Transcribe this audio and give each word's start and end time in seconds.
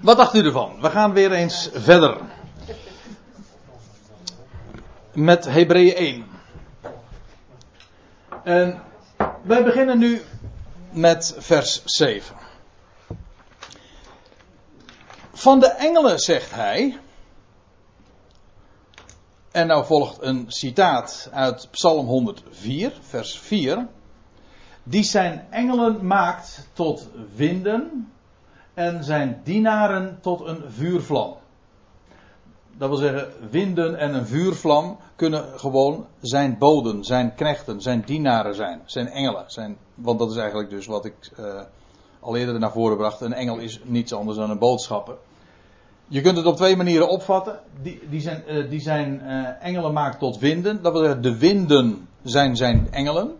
Wat 0.00 0.16
dacht 0.16 0.34
u 0.34 0.44
ervan? 0.44 0.80
We 0.80 0.90
gaan 0.90 1.12
weer 1.12 1.32
eens 1.32 1.70
verder. 1.72 2.20
Met 5.12 5.44
Hebreeën 5.44 5.94
1. 5.94 6.26
En 8.44 8.82
wij 9.42 9.64
beginnen 9.64 9.98
nu 9.98 10.22
met 10.90 11.34
vers 11.38 11.82
7. 11.84 12.36
Van 15.32 15.60
de 15.60 15.68
engelen 15.68 16.18
zegt 16.18 16.50
hij. 16.50 16.98
En 19.50 19.66
nou 19.66 19.84
volgt 19.84 20.22
een 20.22 20.44
citaat 20.48 21.28
uit 21.32 21.68
Psalm 21.70 22.06
104, 22.06 22.92
vers 23.00 23.38
4. 23.38 23.86
Die 24.82 25.04
zijn 25.04 25.46
engelen 25.50 26.06
maakt 26.06 26.68
tot 26.72 27.08
winden 27.34 28.12
en 28.74 29.04
zijn 29.04 29.40
dienaren 29.44 30.18
tot 30.20 30.40
een 30.40 30.62
vuurvlam. 30.68 31.36
Dat 32.76 32.88
wil 32.88 32.98
zeggen, 32.98 33.28
winden 33.50 33.96
en 33.96 34.14
een 34.14 34.26
vuurvlam 34.26 34.98
kunnen 35.16 35.44
gewoon 35.58 36.06
zijn 36.20 36.58
boden, 36.58 37.04
zijn 37.04 37.34
knechten, 37.34 37.80
zijn 37.80 38.02
dienaren 38.06 38.54
zijn, 38.54 38.80
zijn 38.84 39.08
engelen. 39.08 39.44
Zijn, 39.46 39.76
want 39.94 40.18
dat 40.18 40.30
is 40.30 40.36
eigenlijk 40.36 40.70
dus 40.70 40.86
wat 40.86 41.04
ik 41.04 41.14
uh, 41.40 41.60
al 42.20 42.36
eerder 42.36 42.58
naar 42.58 42.72
voren 42.72 42.96
bracht. 42.96 43.20
Een 43.20 43.32
engel 43.32 43.58
is 43.58 43.80
niets 43.84 44.12
anders 44.12 44.36
dan 44.36 44.50
een 44.50 44.58
boodschapper. 44.58 45.16
Je 46.08 46.20
kunt 46.20 46.36
het 46.36 46.46
op 46.46 46.56
twee 46.56 46.76
manieren 46.76 47.08
opvatten. 47.08 47.60
Die, 47.82 48.00
die 48.08 48.20
zijn, 48.20 48.42
uh, 48.48 48.70
die 48.70 48.80
zijn 48.80 49.20
uh, 49.24 49.48
engelen 49.60 49.92
maakt 49.92 50.18
tot 50.18 50.38
winden. 50.38 50.82
Dat 50.82 50.92
wil 50.92 51.02
zeggen, 51.02 51.22
de 51.22 51.38
winden 51.38 52.08
zijn 52.22 52.56
zijn 52.56 52.88
engelen. 52.90 53.36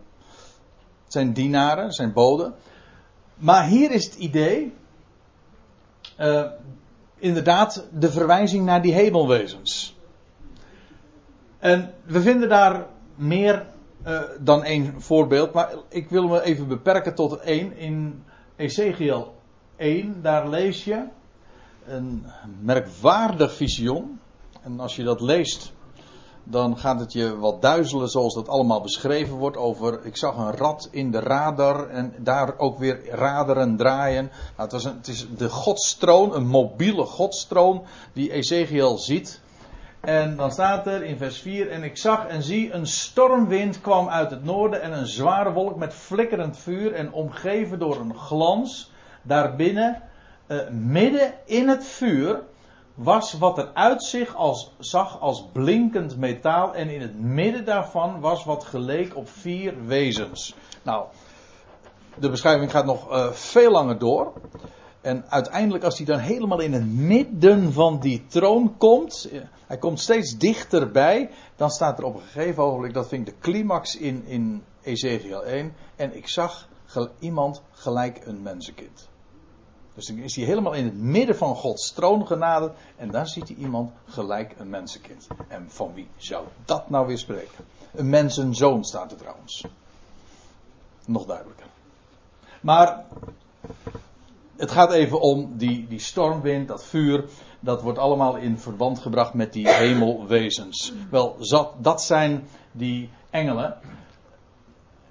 Zijn 1.06 1.32
dienaren, 1.32 1.92
zijn 1.92 2.12
boden. 2.12 2.54
Maar 3.34 3.66
hier 3.66 3.90
is 3.90 4.04
het 4.04 4.14
idee 4.14 4.72
uh, 6.20 6.46
inderdaad 7.18 7.88
de 7.92 8.10
verwijzing 8.10 8.64
naar 8.64 8.82
die 8.82 8.94
hemelwezens. 8.94 9.98
En 11.58 11.94
we 12.04 12.20
vinden 12.20 12.48
daar 12.48 12.86
meer 13.14 13.66
uh, 14.06 14.20
dan 14.40 14.64
één 14.64 15.02
voorbeeld, 15.02 15.52
maar 15.52 15.74
ik 15.88 16.08
wil 16.08 16.28
me 16.28 16.42
even 16.42 16.68
beperken 16.68 17.14
tot 17.14 17.40
één. 17.40 17.76
In 17.76 18.24
Ezekiel 18.56 19.34
1, 19.76 20.22
daar 20.22 20.48
lees 20.48 20.84
je 20.84 21.04
een 21.86 22.26
merkwaardig 22.60 23.54
visioen. 23.54 24.20
En 24.62 24.80
als 24.80 24.96
je 24.96 25.02
dat 25.02 25.20
leest, 25.20 25.72
dan 26.44 26.78
gaat 26.78 27.00
het 27.00 27.12
je 27.12 27.38
wat 27.38 27.62
duizelen 27.62 28.08
zoals 28.08 28.34
dat 28.34 28.48
allemaal 28.48 28.80
beschreven 28.80 29.36
wordt 29.36 29.56
over, 29.56 30.04
ik 30.04 30.16
zag 30.16 30.36
een 30.36 30.56
rat 30.56 30.88
in 30.90 31.10
de 31.10 31.20
radar 31.20 31.88
en 31.88 32.14
daar 32.18 32.58
ook 32.58 32.78
weer 32.78 33.08
raderen 33.10 33.76
draaien. 33.76 34.24
Nou, 34.24 34.34
het, 34.56 34.72
was 34.72 34.84
een, 34.84 34.96
het 34.96 35.08
is 35.08 35.26
de 35.36 35.48
godstroon, 35.48 36.34
een 36.34 36.46
mobiele 36.46 37.04
godstroon 37.04 37.84
die 38.12 38.32
Ezekiel 38.32 38.98
ziet. 38.98 39.40
En 40.00 40.36
dan 40.36 40.50
staat 40.50 40.86
er 40.86 41.02
in 41.02 41.16
vers 41.16 41.38
4, 41.38 41.70
en 41.70 41.82
ik 41.82 41.96
zag 41.96 42.26
en 42.26 42.42
zie 42.42 42.72
een 42.72 42.86
stormwind 42.86 43.80
kwam 43.80 44.08
uit 44.08 44.30
het 44.30 44.44
noorden 44.44 44.82
en 44.82 44.92
een 44.92 45.06
zware 45.06 45.52
wolk 45.52 45.76
met 45.76 45.94
flikkerend 45.94 46.56
vuur 46.56 46.92
en 46.92 47.12
omgeven 47.12 47.78
door 47.78 48.00
een 48.00 48.14
glans. 48.14 48.92
Daarbinnen, 49.22 50.02
uh, 50.48 50.58
midden 50.70 51.34
in 51.44 51.68
het 51.68 51.84
vuur, 51.84 52.42
was 53.02 53.32
wat 53.32 53.58
er 53.58 53.70
uitzicht 53.74 54.34
als, 54.34 54.70
zag 54.78 55.20
als 55.20 55.44
blinkend 55.52 56.16
metaal. 56.16 56.74
En 56.74 56.88
in 56.88 57.00
het 57.00 57.20
midden 57.20 57.64
daarvan 57.64 58.20
was 58.20 58.44
wat 58.44 58.64
geleek 58.64 59.16
op 59.16 59.28
vier 59.28 59.86
wezens. 59.86 60.54
Nou, 60.82 61.06
de 62.18 62.30
beschrijving 62.30 62.70
gaat 62.70 62.84
nog 62.84 63.10
uh, 63.10 63.30
veel 63.30 63.70
langer 63.70 63.98
door. 63.98 64.32
En 65.00 65.24
uiteindelijk, 65.30 65.84
als 65.84 65.96
hij 65.96 66.06
dan 66.06 66.18
helemaal 66.18 66.60
in 66.60 66.72
het 66.72 66.86
midden 66.86 67.72
van 67.72 68.00
die 68.00 68.26
troon 68.26 68.76
komt, 68.76 69.30
hij 69.66 69.78
komt 69.78 70.00
steeds 70.00 70.38
dichterbij, 70.38 71.30
dan 71.56 71.70
staat 71.70 71.98
er 71.98 72.04
op 72.04 72.14
een 72.14 72.20
gegeven 72.20 72.62
ogenblik, 72.62 72.94
dat 72.94 73.08
vind 73.08 73.28
ik 73.28 73.34
de 73.34 73.40
climax 73.40 73.96
in, 73.96 74.24
in 74.26 74.62
Ezekiel 74.82 75.44
1, 75.44 75.74
en 75.96 76.16
ik 76.16 76.28
zag 76.28 76.68
iemand 77.18 77.62
gelijk 77.72 78.26
een 78.26 78.42
mensenkind. 78.42 79.09
Dus 79.94 80.06
dan 80.06 80.16
is 80.16 80.36
hij 80.36 80.44
helemaal 80.44 80.72
in 80.72 80.84
het 80.84 80.98
midden 80.98 81.36
van 81.36 81.56
Gods 81.56 81.92
troon 81.92 82.26
genaderd. 82.26 82.76
En 82.96 83.10
daar 83.10 83.28
ziet 83.28 83.48
hij 83.48 83.56
iemand 83.56 83.90
gelijk 84.04 84.54
een 84.58 84.70
mensenkind. 84.70 85.26
En 85.48 85.70
van 85.70 85.94
wie 85.94 86.08
zou 86.16 86.46
dat 86.64 86.90
nou 86.90 87.06
weer 87.06 87.18
spreken? 87.18 87.64
Een 87.94 88.08
mensenzoon 88.08 88.84
staat 88.84 89.12
er 89.12 89.18
trouwens. 89.18 89.64
Nog 91.06 91.26
duidelijker. 91.26 91.66
Maar 92.60 93.04
het 94.56 94.70
gaat 94.70 94.92
even 94.92 95.20
om 95.20 95.56
die, 95.56 95.86
die 95.88 95.98
stormwind, 95.98 96.68
dat 96.68 96.84
vuur. 96.84 97.24
Dat 97.60 97.82
wordt 97.82 97.98
allemaal 97.98 98.36
in 98.36 98.58
verband 98.58 98.98
gebracht 98.98 99.34
met 99.34 99.52
die 99.52 99.68
hemelwezens. 99.68 100.92
Wel, 101.10 101.36
dat 101.78 102.02
zijn 102.02 102.48
die 102.72 103.10
engelen 103.30 103.78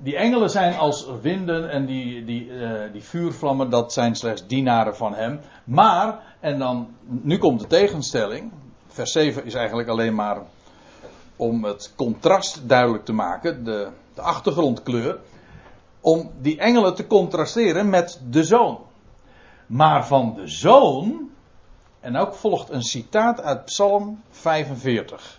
die 0.02 0.16
engelen 0.16 0.50
zijn 0.50 0.78
als 0.78 1.08
winden 1.22 1.70
en 1.70 1.86
die, 1.86 2.26
die, 2.26 2.48
uh, 2.48 2.72
die 2.92 3.04
vuurvlammen, 3.04 3.70
dat 3.70 3.94
zijn 3.94 4.16
slechts 4.16 4.48
dienaren 4.48 4.96
van 4.96 5.14
hem. 5.14 5.40
Maar, 5.64 6.20
en 6.40 6.60
dan, 6.60 6.88
nu 7.06 7.38
komt 7.38 7.60
de 7.60 7.68
tegenstelling. 7.68 8.52
Vers 8.88 9.12
7 9.12 9.46
is 9.46 9.54
eigenlijk 9.54 9.90
alleen 9.90 10.16
maar 10.16 10.42
om 11.36 11.64
het 11.64 11.94
contrast 11.96 12.70
duidelijk 12.70 13.06
te 13.06 13.14
maken, 13.14 13.64
de, 13.64 13.90
de 14.14 14.22
achtergrondkleur. 14.22 15.18
Om 16.02 16.32
die 16.42 16.60
engelen 16.60 16.96
te 16.96 17.08
contrasteren 17.08 17.90
met 17.90 18.22
de 18.30 18.44
zoon. 18.44 18.80
Maar 19.66 20.08
van 20.08 20.34
de 20.36 20.48
zoon, 20.48 21.30
en 22.00 22.18
ook 22.18 22.34
volgt 22.34 22.70
een 22.70 22.84
citaat 22.84 23.42
uit 23.42 23.66
Psalm 23.66 24.22
45. 24.30 25.39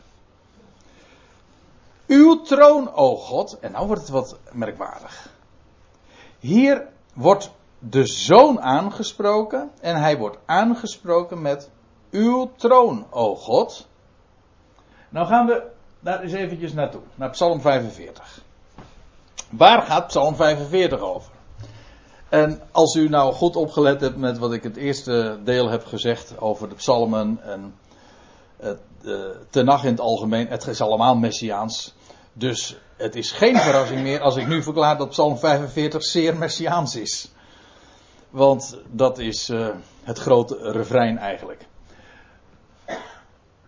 Uw 2.10 2.40
troon, 2.42 2.94
o 2.94 3.16
God. 3.16 3.58
En 3.60 3.72
nou 3.72 3.86
wordt 3.86 4.02
het 4.02 4.10
wat 4.10 4.38
merkwaardig. 4.52 5.28
Hier 6.38 6.86
wordt 7.14 7.50
de 7.78 8.06
zoon 8.06 8.60
aangesproken. 8.60 9.70
En 9.80 9.96
hij 9.96 10.18
wordt 10.18 10.38
aangesproken 10.46 11.42
met 11.42 11.70
uw 12.10 12.50
troon, 12.56 13.06
o 13.10 13.36
God. 13.36 13.88
Nou 15.08 15.26
gaan 15.26 15.46
we 15.46 15.62
daar 16.00 16.22
eens 16.22 16.32
eventjes 16.32 16.72
naartoe. 16.72 17.02
Naar 17.14 17.30
Psalm 17.30 17.60
45. 17.60 18.40
Waar 19.50 19.82
gaat 19.82 20.06
Psalm 20.06 20.34
45 20.34 21.00
over? 21.00 21.32
En 22.28 22.62
als 22.72 22.94
u 22.94 23.08
nou 23.08 23.32
goed 23.32 23.56
opgelet 23.56 24.00
hebt 24.00 24.16
met 24.16 24.38
wat 24.38 24.52
ik 24.52 24.62
het 24.62 24.76
eerste 24.76 25.38
deel 25.44 25.68
heb 25.68 25.84
gezegd 25.84 26.40
over 26.40 26.68
de 26.68 26.74
psalmen 26.74 27.38
en 27.42 27.74
het 28.56 28.80
de 29.02 29.40
tenag 29.50 29.84
in 29.84 29.90
het 29.90 30.00
algemeen, 30.00 30.48
het 30.48 30.66
is 30.66 30.80
allemaal 30.80 31.16
messiaans. 31.16 31.94
Dus 32.40 32.76
het 32.96 33.16
is 33.16 33.32
geen 33.32 33.56
verrassing 33.56 34.00
meer 34.00 34.20
als 34.20 34.36
ik 34.36 34.46
nu 34.46 34.62
verklaar 34.62 34.98
dat 34.98 35.08
Psalm 35.08 35.38
45 35.38 36.04
zeer 36.04 36.36
messiaans 36.36 36.96
is. 36.96 37.32
Want 38.30 38.78
dat 38.90 39.18
is 39.18 39.50
uh, 39.50 39.68
het 40.02 40.18
grote 40.18 40.72
refrein 40.72 41.18
eigenlijk. 41.18 41.66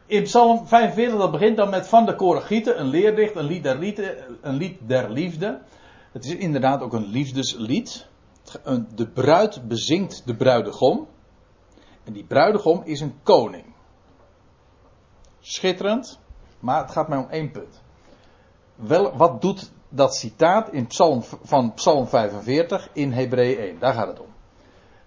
In 0.06 0.22
Psalm 0.22 0.66
45, 0.66 1.19
dat 1.19 1.31
begint 1.31 1.56
dan 1.56 1.71
met 1.71 1.88
Van 1.88 2.06
de 2.06 2.15
Koragieten, 2.15 2.81
een 2.81 2.87
leerdicht, 2.87 3.37
een 3.37 3.44
lied, 3.44 3.62
der 3.62 4.27
een 4.41 4.56
lied 4.56 4.78
der 4.81 5.11
liefde. 5.11 5.61
Het 6.12 6.25
is 6.25 6.34
inderdaad 6.34 6.82
ook 6.82 6.93
een 6.93 7.06
liefdeslied. 7.06 8.06
De 8.94 9.09
bruid 9.09 9.69
bezingt 9.69 10.22
de 10.27 10.37
bruidegom. 10.37 11.09
En 12.05 12.12
die 12.12 12.25
bruidegom 12.25 12.82
is 12.84 13.00
een 13.00 13.15
koning. 13.22 13.65
Schitterend, 15.41 16.19
maar 16.59 16.82
het 16.82 16.91
gaat 16.91 17.09
mij 17.09 17.19
om 17.19 17.28
één 17.31 17.50
punt 17.50 17.81
wel, 18.75 19.16
wat 19.16 19.41
doet 19.41 19.71
dat 19.88 20.15
citaat 20.15 20.72
in 20.72 20.87
Psalm, 20.87 21.22
van 21.43 21.75
Psalm 21.75 22.06
45 22.06 22.88
in 22.93 23.12
Hebreeën 23.12 23.59
1? 23.59 23.78
Daar 23.78 23.94
gaat 23.94 24.06
het 24.06 24.21
om. 24.21 24.27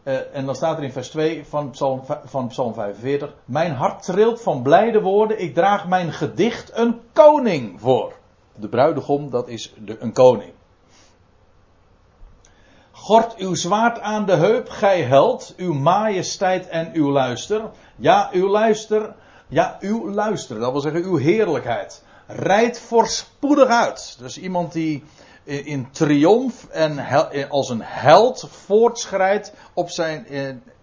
Uh, 0.04 0.36
en 0.36 0.46
dan 0.46 0.56
staat 0.56 0.78
er 0.78 0.84
in 0.84 0.92
vers 0.92 1.10
2 1.10 1.46
van 1.46 1.70
Psalm, 1.70 2.02
van 2.26 2.48
Psalm 2.48 2.74
45: 2.74 3.34
Mijn 3.46 3.72
hart 3.72 4.04
trilt 4.04 4.42
van 4.42 4.62
blijde 4.62 5.02
woorden, 5.02 5.42
ik 5.42 5.54
draag 5.54 5.88
mijn 5.88 6.12
gedicht 6.12 6.72
een 6.74 7.00
koning 7.14 7.80
voor. 7.80 8.14
De 8.56 8.70
bruidegom, 8.70 9.30
dat 9.30 9.48
is 9.48 9.74
de, 9.78 10.00
een 10.00 10.14
koning. 10.14 10.54
Gort 12.92 13.36
uw 13.36 13.56
zwaard 13.56 14.00
aan 14.00 14.26
de 14.26 14.36
heup, 14.36 14.70
gij 14.70 15.02
held, 15.02 15.54
uw 15.58 15.74
majesteit 15.74 16.68
en 16.68 16.90
uw 16.94 17.12
luister. 17.12 17.62
Ja, 17.96 18.30
uw 18.32 18.48
luister, 18.48 19.16
ja, 19.48 19.78
uw 19.80 20.10
luister, 20.10 20.60
dat 20.60 20.72
wil 20.72 20.82
zeggen 20.82 21.04
uw 21.04 21.18
heerlijkheid 21.18 22.04
rijdt 22.28 22.80
voorspoedig 22.80 23.68
uit. 23.68 24.16
Dus 24.20 24.38
iemand 24.38 24.72
die 24.74 25.04
in 25.44 25.88
triomf 25.92 26.68
en 26.68 27.00
als 27.50 27.70
een 27.70 27.82
held 27.84 28.48
voortschrijdt 28.52 29.54
op 29.74 29.90
zijn, 29.90 30.26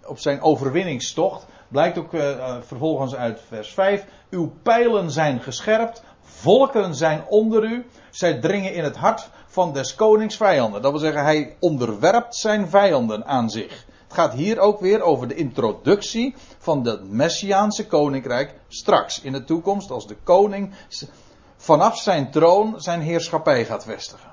op 0.07 0.19
zijn 0.19 0.41
overwinningstocht. 0.41 1.47
Blijkt 1.69 1.99
ook 1.99 2.13
uh, 2.13 2.57
vervolgens 2.67 3.15
uit 3.15 3.41
vers 3.49 3.73
5. 3.73 4.05
Uw 4.31 4.53
pijlen 4.63 5.11
zijn 5.11 5.41
gescherpt, 5.41 6.03
volken 6.21 6.95
zijn 6.95 7.25
onder 7.29 7.65
u. 7.65 7.87
Zij 8.11 8.41
dringen 8.41 8.75
in 8.75 8.85
het 8.85 8.97
hart 8.97 9.31
van 9.47 9.73
des 9.73 9.95
konings 9.95 10.37
vijanden. 10.37 10.83
Dat 10.83 10.91
wil 10.91 11.01
zeggen, 11.01 11.25
hij 11.25 11.57
onderwerpt 11.61 12.37
zijn 12.37 12.69
vijanden 12.69 13.27
aan 13.27 13.51
zich. 13.51 13.87
Het 14.05 14.21
gaat 14.21 14.33
hier 14.33 14.59
ook 14.59 14.81
weer 14.81 15.01
over 15.01 15.29
de 15.29 15.35
introductie 15.35 16.35
van 16.59 16.87
het 16.87 17.11
Messiaanse 17.11 17.87
koninkrijk 17.87 18.55
straks 18.69 19.21
in 19.21 19.33
de 19.33 19.45
toekomst 19.45 19.91
als 19.91 20.07
de 20.07 20.17
koning 20.25 20.75
vanaf 21.63 21.99
zijn 21.99 22.31
troon 22.31 22.81
zijn 22.81 23.01
heerschappij 23.01 23.65
gaat 23.65 23.85
vestigen. 23.85 24.31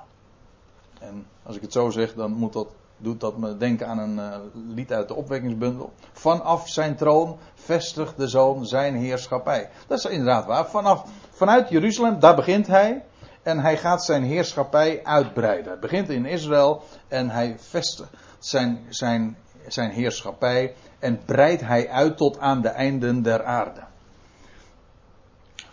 En 1.00 1.26
als 1.42 1.56
ik 1.56 1.62
het 1.62 1.72
zo 1.72 1.90
zeg, 1.90 2.14
dan 2.14 2.32
moet 2.32 2.52
dat, 2.52 2.68
doet 2.96 3.20
dat 3.20 3.38
me 3.38 3.56
denken 3.56 3.86
aan 3.86 3.98
een 3.98 4.16
uh, 4.16 4.36
lied 4.74 4.92
uit 4.92 5.08
de 5.08 5.14
opwekkingsbundel. 5.14 5.92
Vanaf 6.12 6.68
zijn 6.68 6.96
troon 6.96 7.38
vestigt 7.54 8.16
de 8.16 8.28
zoon 8.28 8.66
zijn 8.66 8.94
heerschappij. 8.94 9.68
Dat 9.86 9.98
is 9.98 10.04
inderdaad 10.04 10.46
waar. 10.46 10.66
Vanaf, 10.66 11.04
vanuit 11.30 11.68
Jeruzalem, 11.68 12.20
daar 12.20 12.36
begint 12.36 12.66
hij. 12.66 13.04
En 13.42 13.58
hij 13.58 13.76
gaat 13.76 14.04
zijn 14.04 14.22
heerschappij 14.22 15.00
uitbreiden. 15.04 15.70
Hij 15.70 15.80
begint 15.80 16.08
in 16.08 16.26
Israël 16.26 16.82
en 17.08 17.30
hij 17.30 17.56
vestigt 17.58 18.10
zijn, 18.38 18.86
zijn, 18.88 19.36
zijn 19.66 19.90
heerschappij 19.90 20.74
en 20.98 21.20
breidt 21.24 21.62
hij 21.62 21.88
uit 21.88 22.16
tot 22.16 22.38
aan 22.38 22.60
de 22.60 22.68
einden 22.68 23.22
der 23.22 23.44
aarde. 23.44 23.80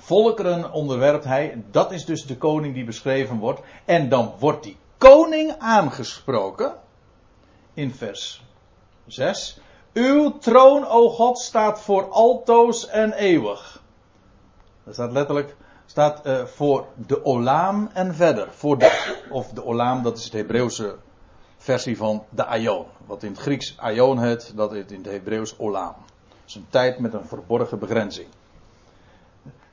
Volkeren 0.07 0.71
onderwerpt 0.71 1.23
hij, 1.23 1.63
dat 1.71 1.91
is 1.91 2.05
dus 2.05 2.25
de 2.25 2.37
koning 2.37 2.73
die 2.73 2.83
beschreven 2.83 3.37
wordt. 3.37 3.61
En 3.85 4.09
dan 4.09 4.33
wordt 4.39 4.63
die 4.63 4.77
koning 4.97 5.55
aangesproken 5.57 6.73
in 7.73 7.93
vers 7.93 8.43
6. 9.05 9.59
Uw 9.93 10.37
troon, 10.37 10.85
o 10.85 11.09
God, 11.09 11.39
staat 11.39 11.81
voor 11.81 12.09
altoos 12.09 12.87
en 12.87 13.13
eeuwig. 13.13 13.83
Dat 14.83 14.93
staat 14.93 15.11
letterlijk, 15.11 15.55
staat 15.85 16.25
uh, 16.25 16.45
voor 16.45 16.85
de 17.07 17.25
olaam 17.25 17.89
en 17.93 18.15
verder. 18.15 18.47
Voor 18.51 18.77
de, 18.77 19.23
of 19.29 19.49
de 19.49 19.65
olaam, 19.65 20.03
dat 20.03 20.17
is 20.17 20.23
het 20.23 20.33
Hebreeuwse 20.33 20.95
versie 21.57 21.97
van 21.97 22.23
de 22.29 22.45
aion. 22.45 22.85
Wat 23.05 23.23
in 23.23 23.31
het 23.31 23.39
Grieks 23.39 23.77
aion 23.77 24.19
heet, 24.19 24.53
dat 24.55 24.73
is 24.73 24.85
in 24.87 24.97
het 24.97 25.11
Hebreeuws 25.11 25.59
olaam. 25.59 25.95
Dat 26.27 26.47
is 26.47 26.55
een 26.55 26.67
tijd 26.69 26.99
met 26.99 27.13
een 27.13 27.27
verborgen 27.27 27.79
begrenzing. 27.79 28.27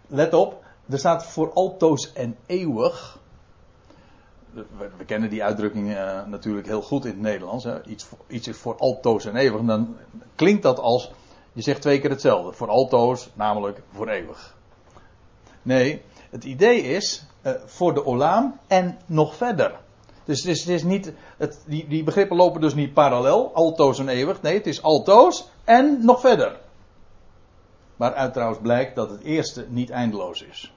Let 0.06 0.34
op, 0.34 0.64
er 0.90 0.98
staat 0.98 1.26
voor 1.26 1.52
altoos 1.52 2.12
en 2.12 2.36
eeuwig. 2.46 3.18
We, 4.52 5.04
kennen 5.06 5.30
die 5.30 5.44
uitdrukking 5.44 5.88
uh, 5.88 6.26
natuurlijk 6.26 6.66
heel 6.66 6.82
goed 6.82 7.04
in 7.04 7.10
het 7.10 7.20
Nederlands. 7.20 7.66
Iets, 7.86 8.06
iets 8.28 8.48
is 8.48 8.56
voor 8.56 8.76
altoos 8.76 9.24
en 9.24 9.36
eeuwig. 9.36 9.62
Dan 9.62 9.96
klinkt 10.34 10.62
dat 10.62 10.78
als, 10.78 11.10
je 11.52 11.62
zegt 11.62 11.80
twee 11.80 12.00
keer 12.00 12.10
hetzelfde. 12.10 12.52
Voor 12.52 12.68
altoos, 12.68 13.30
namelijk 13.34 13.80
voor 13.92 14.08
eeuwig. 14.08 14.54
Nee, 15.62 16.02
het 16.30 16.44
idee 16.44 16.82
is 16.82 17.26
uh, 17.42 17.52
voor 17.64 17.94
de 17.94 18.06
olaam 18.06 18.58
en 18.66 18.98
nog 19.06 19.34
verder. 19.34 19.80
Dus 20.24 20.38
het 20.38 20.48
is, 20.48 20.60
het 20.60 20.68
is 20.68 20.82
niet, 20.82 21.12
het, 21.36 21.62
die, 21.66 21.88
die 21.88 22.04
begrippen 22.04 22.36
lopen 22.36 22.60
dus 22.60 22.74
niet 22.74 22.94
parallel, 22.94 23.54
altoos 23.54 23.98
en 23.98 24.08
eeuwig. 24.08 24.42
Nee, 24.42 24.54
het 24.54 24.66
is 24.66 24.82
altoos 24.82 25.48
en 25.64 26.04
nog 26.04 26.20
verder. 26.20 26.60
Waaruit 27.96 28.32
trouwens 28.32 28.60
blijkt 28.62 28.96
dat 28.96 29.10
het 29.10 29.22
eerste 29.22 29.66
niet 29.68 29.90
eindeloos 29.90 30.42
is. 30.42 30.74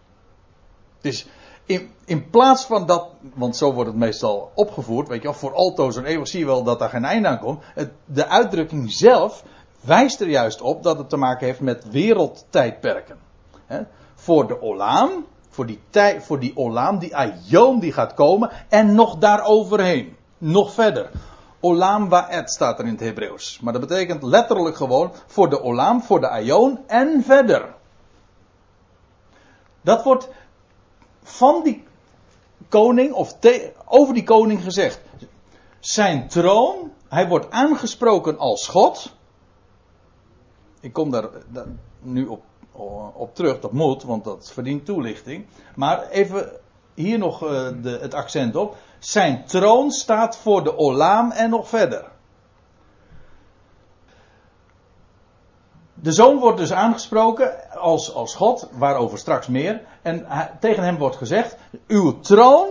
Dus 1.01 1.27
in, 1.65 1.89
in 2.05 2.29
plaats 2.29 2.65
van 2.65 2.85
dat, 2.85 3.07
want 3.33 3.57
zo 3.57 3.73
wordt 3.73 3.89
het 3.89 3.99
meestal 3.99 4.51
opgevoerd, 4.55 5.07
weet 5.07 5.21
je 5.21 5.27
wel, 5.27 5.37
voor 5.37 5.53
altoos 5.53 5.95
en 5.95 6.05
eeuwig 6.05 6.27
zie 6.27 6.39
je 6.39 6.45
wel 6.45 6.63
dat 6.63 6.79
daar 6.79 6.89
geen 6.89 7.05
einde 7.05 7.27
aan 7.27 7.39
komt. 7.39 7.63
De 8.05 8.27
uitdrukking 8.27 8.91
zelf 8.91 9.43
wijst 9.81 10.21
er 10.21 10.29
juist 10.29 10.61
op 10.61 10.83
dat 10.83 10.97
het 10.97 11.09
te 11.09 11.17
maken 11.17 11.45
heeft 11.45 11.59
met 11.59 11.89
wereldtijdperken. 11.89 13.17
Voor 14.15 14.47
de 14.47 14.61
Olaam, 14.61 15.25
voor 15.49 15.65
die, 15.65 15.79
tij, 15.89 16.21
voor 16.21 16.39
die 16.39 16.57
Olaam, 16.57 16.99
die 16.99 17.15
Aion 17.15 17.79
die 17.79 17.91
gaat 17.91 18.13
komen 18.13 18.51
en 18.69 18.95
nog 18.95 19.17
daaroverheen. 19.17 20.15
Nog 20.37 20.71
verder. 20.73 21.11
Olam 21.59 22.09
Wa'et 22.09 22.49
staat 22.49 22.79
er 22.79 22.85
in 22.85 22.91
het 22.91 22.99
Hebreeuws. 22.99 23.59
Maar 23.59 23.73
dat 23.73 23.81
betekent 23.81 24.23
letterlijk 24.23 24.75
gewoon 24.75 25.11
voor 25.27 25.49
de 25.49 25.61
Olam, 25.61 26.01
voor 26.01 26.19
de 26.19 26.29
Aion 26.29 26.79
en 26.87 27.23
verder. 27.23 27.73
Dat 29.81 30.03
wordt 30.03 30.29
van 31.23 31.63
die 31.63 31.83
koning 32.69 33.13
of 33.13 33.37
over 33.85 34.13
die 34.13 34.23
koning 34.23 34.63
gezegd. 34.63 35.01
Zijn 35.79 36.27
troon, 36.27 36.91
hij 37.07 37.27
wordt 37.27 37.51
aangesproken 37.51 38.37
als 38.37 38.67
God. 38.67 39.15
Ik 40.79 40.93
kom 40.93 41.11
daar, 41.11 41.29
nu 41.99 42.25
op, 42.25 42.43
op, 43.13 43.35
terug, 43.35 43.59
dat 43.59 43.71
moet, 43.71 44.03
want 44.03 44.23
dat 44.23 44.51
verdient 44.51 44.85
toelichting. 44.85 45.45
Maar 45.75 46.09
even 46.09 46.51
hier 46.93 47.17
nog 47.17 47.43
uh, 47.43 47.49
de, 47.81 47.97
het 48.01 48.13
accent 48.13 48.55
op. 48.55 48.77
Zijn 48.99 49.45
troon 49.45 49.91
staat 49.91 50.37
voor 50.37 50.63
de 50.63 50.77
Olaam 50.77 51.31
en 51.31 51.49
nog 51.49 51.69
verder. 51.69 52.05
De 55.93 56.11
zoon 56.11 56.39
wordt 56.39 56.57
dus 56.57 56.73
aangesproken 56.73 57.71
als, 57.71 58.13
als 58.13 58.35
God, 58.35 58.69
waarover 58.71 59.17
straks 59.17 59.47
meer. 59.47 59.81
En 60.01 60.27
tegen 60.59 60.83
hem 60.83 60.97
wordt 60.97 61.15
gezegd: 61.15 61.57
Uw 61.87 62.19
troon 62.19 62.67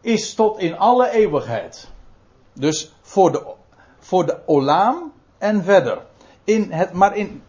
is 0.00 0.34
tot 0.34 0.58
in 0.58 0.78
alle 0.78 1.10
eeuwigheid. 1.10 1.88
Dus 2.52 2.94
voor 3.00 3.32
de, 3.32 3.54
voor 3.98 4.26
de 4.26 4.38
Olaam 4.46 5.12
en 5.38 5.64
verder. 5.64 5.98
In 6.44 6.72
het, 6.72 6.92
maar 6.92 7.16
in, 7.16 7.42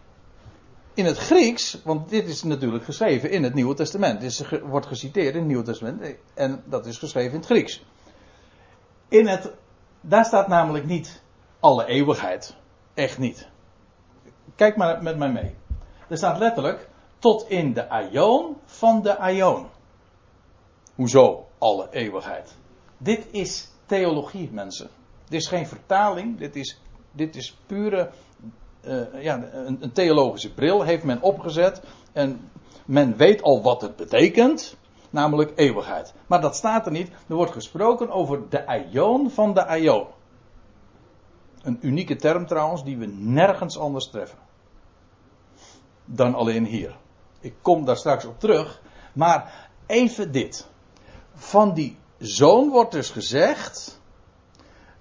in 1.00 1.06
het 1.06 1.18
Grieks, 1.18 1.80
want 1.84 2.08
dit 2.08 2.28
is 2.28 2.42
natuurlijk 2.42 2.84
geschreven 2.84 3.30
in 3.30 3.42
het 3.42 3.54
Nieuwe 3.54 3.74
Testament. 3.74 4.20
Dit 4.20 4.60
wordt 4.62 4.86
geciteerd 4.86 5.32
in 5.34 5.38
het 5.38 5.46
Nieuwe 5.46 5.64
Testament 5.64 6.16
en 6.34 6.62
dat 6.66 6.86
is 6.86 6.98
geschreven 6.98 7.30
in 7.30 7.36
het 7.36 7.46
Grieks. 7.46 7.84
In 9.08 9.26
het, 9.26 9.52
daar 10.00 10.24
staat 10.24 10.48
namelijk 10.48 10.86
niet 10.86 11.22
alle 11.60 11.86
eeuwigheid. 11.86 12.56
Echt 12.94 13.18
niet. 13.18 13.48
Kijk 14.54 14.76
maar 14.76 15.02
met 15.02 15.16
mij 15.16 15.32
mee. 15.32 15.54
Er 16.08 16.16
staat 16.16 16.38
letterlijk 16.38 16.88
tot 17.18 17.48
in 17.48 17.72
de 17.72 17.88
aion 17.88 18.56
van 18.64 19.02
de 19.02 19.18
aion. 19.18 19.66
Hoezo 20.94 21.48
alle 21.58 21.88
eeuwigheid? 21.90 22.54
Dit 22.98 23.26
is 23.30 23.68
theologie, 23.86 24.50
mensen. 24.52 24.90
Dit 25.28 25.40
is 25.40 25.48
geen 25.48 25.66
vertaling, 25.66 26.38
dit 26.38 26.56
is, 26.56 26.80
dit 27.12 27.36
is 27.36 27.56
pure 27.66 28.10
uh, 28.82 29.22
ja, 29.22 29.42
een, 29.52 29.78
een, 29.80 29.92
theologische 29.92 30.54
bril 30.54 30.82
heeft 30.82 31.04
men 31.04 31.22
opgezet. 31.22 31.82
En 32.12 32.50
men 32.86 33.16
weet 33.16 33.42
al 33.42 33.62
wat 33.62 33.80
het 33.80 33.96
betekent. 33.96 34.76
Namelijk 35.10 35.52
eeuwigheid. 35.54 36.14
Maar 36.26 36.40
dat 36.40 36.56
staat 36.56 36.86
er 36.86 36.92
niet. 36.92 37.10
Er 37.28 37.34
wordt 37.34 37.52
gesproken 37.52 38.10
over 38.10 38.48
de 38.48 38.66
aion 38.66 39.30
van 39.30 39.54
de 39.54 39.66
aion. 39.66 40.06
Een 41.62 41.78
unieke 41.80 42.16
term 42.16 42.46
trouwens, 42.46 42.84
die 42.84 42.98
we 42.98 43.06
nergens 43.06 43.78
anders 43.78 44.10
treffen. 44.10 44.38
Dan 46.04 46.34
alleen 46.34 46.64
hier. 46.64 46.96
Ik 47.40 47.54
kom 47.62 47.84
daar 47.84 47.96
straks 47.96 48.24
op 48.24 48.40
terug. 48.40 48.82
Maar 49.12 49.68
even 49.86 50.32
dit. 50.32 50.68
Van 51.34 51.74
die 51.74 51.96
zoon 52.18 52.70
wordt 52.70 52.92
dus 52.92 53.10
gezegd 53.10 53.99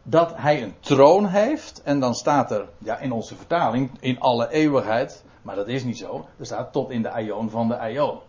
dat 0.03 0.34
hij 0.36 0.63
een 0.63 0.74
troon 0.79 1.25
heeft. 1.25 1.82
En 1.84 2.00
dan 2.00 2.15
staat 2.15 2.51
er, 2.51 2.70
ja, 2.77 2.98
in 2.98 3.12
onze 3.12 3.36
vertaling, 3.36 3.91
in 4.00 4.20
alle 4.20 4.50
eeuwigheid. 4.50 5.24
Maar 5.41 5.56
dat 5.56 5.68
is 5.68 5.84
niet 5.84 5.98
zo. 5.98 6.25
Er 6.38 6.46
staat 6.46 6.72
tot 6.72 6.89
in 6.89 7.01
de 7.01 7.10
aion 7.10 7.50
van 7.50 7.68
de 7.68 7.77
aion. 7.77 8.20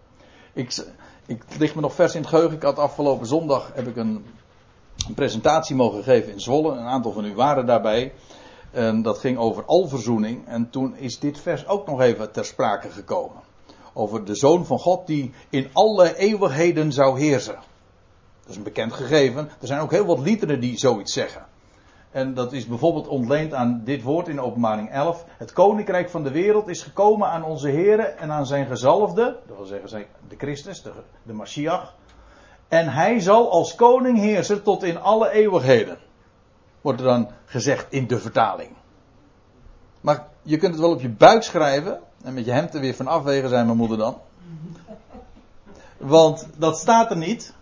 Ik, 0.52 0.84
ik 1.58 1.74
me 1.74 1.80
nog 1.80 1.94
vers 1.94 2.14
in 2.14 2.20
het 2.20 2.30
geheugen. 2.30 2.56
Ik 2.56 2.62
had 2.62 2.78
afgelopen 2.78 3.26
zondag 3.26 3.70
heb 3.74 3.86
ik 3.86 3.96
een, 3.96 4.26
een 5.08 5.14
presentatie 5.14 5.76
mogen 5.76 6.02
geven 6.02 6.32
in 6.32 6.40
Zwolle. 6.40 6.72
Een 6.72 6.86
aantal 6.86 7.12
van 7.12 7.24
u 7.24 7.34
waren 7.34 7.66
daarbij. 7.66 8.12
En 8.70 9.02
dat 9.02 9.18
ging 9.18 9.38
over 9.38 9.64
alverzoening. 9.64 10.46
En 10.46 10.70
toen 10.70 10.96
is 10.96 11.18
dit 11.18 11.40
vers 11.40 11.66
ook 11.66 11.86
nog 11.86 12.00
even 12.00 12.32
ter 12.32 12.44
sprake 12.44 12.90
gekomen. 12.90 13.42
Over 13.92 14.24
de 14.24 14.34
Zoon 14.34 14.66
van 14.66 14.78
God 14.78 15.06
die 15.06 15.32
in 15.50 15.68
alle 15.72 16.16
eeuwigheden 16.16 16.92
zou 16.92 17.20
heersen. 17.20 17.58
Dat 18.40 18.50
is 18.50 18.56
een 18.56 18.62
bekend 18.62 18.92
gegeven. 18.92 19.48
Er 19.60 19.66
zijn 19.66 19.80
ook 19.80 19.90
heel 19.90 20.06
wat 20.06 20.18
liederen 20.18 20.60
die 20.60 20.78
zoiets 20.78 21.12
zeggen. 21.12 21.46
En 22.10 22.34
dat 22.34 22.52
is 22.52 22.66
bijvoorbeeld 22.66 23.08
ontleend 23.08 23.54
aan 23.54 23.80
dit 23.84 24.02
woord 24.02 24.28
in 24.28 24.40
openbaring 24.40 24.90
11. 24.90 25.24
Het 25.36 25.52
koninkrijk 25.52 26.10
van 26.10 26.22
de 26.22 26.30
wereld 26.30 26.68
is 26.68 26.82
gekomen 26.82 27.28
aan 27.28 27.44
onze 27.44 27.68
heren 27.68 28.18
en 28.18 28.30
aan 28.30 28.46
zijn 28.46 28.66
gezalfde. 28.66 29.38
Dat 29.46 29.56
wil 29.56 29.66
zeggen 29.66 30.06
de 30.28 30.36
Christus, 30.36 30.82
de, 30.82 30.92
de 31.22 31.32
Mashiach. 31.32 31.94
En 32.68 32.88
hij 32.88 33.20
zal 33.20 33.50
als 33.50 33.74
koning 33.74 34.18
heersen 34.18 34.62
tot 34.62 34.82
in 34.82 35.00
alle 35.00 35.30
eeuwigheden. 35.30 35.98
Wordt 36.80 37.00
er 37.00 37.06
dan 37.06 37.28
gezegd 37.44 37.86
in 37.92 38.06
de 38.06 38.18
vertaling. 38.18 38.70
Maar 40.00 40.26
je 40.42 40.56
kunt 40.56 40.72
het 40.72 40.80
wel 40.80 40.92
op 40.92 41.00
je 41.00 41.08
buik 41.08 41.42
schrijven. 41.42 42.00
En 42.22 42.34
met 42.34 42.44
je 42.44 42.52
hemd 42.52 42.74
er 42.74 42.80
weer 42.80 42.94
van 42.94 43.06
afwegen 43.06 43.48
zijn 43.48 43.66
mijn 43.66 43.78
moeder 43.78 43.98
dan. 43.98 44.18
Want 45.96 46.48
dat 46.56 46.78
staat 46.78 47.10
er 47.10 47.16
niet. 47.16 47.54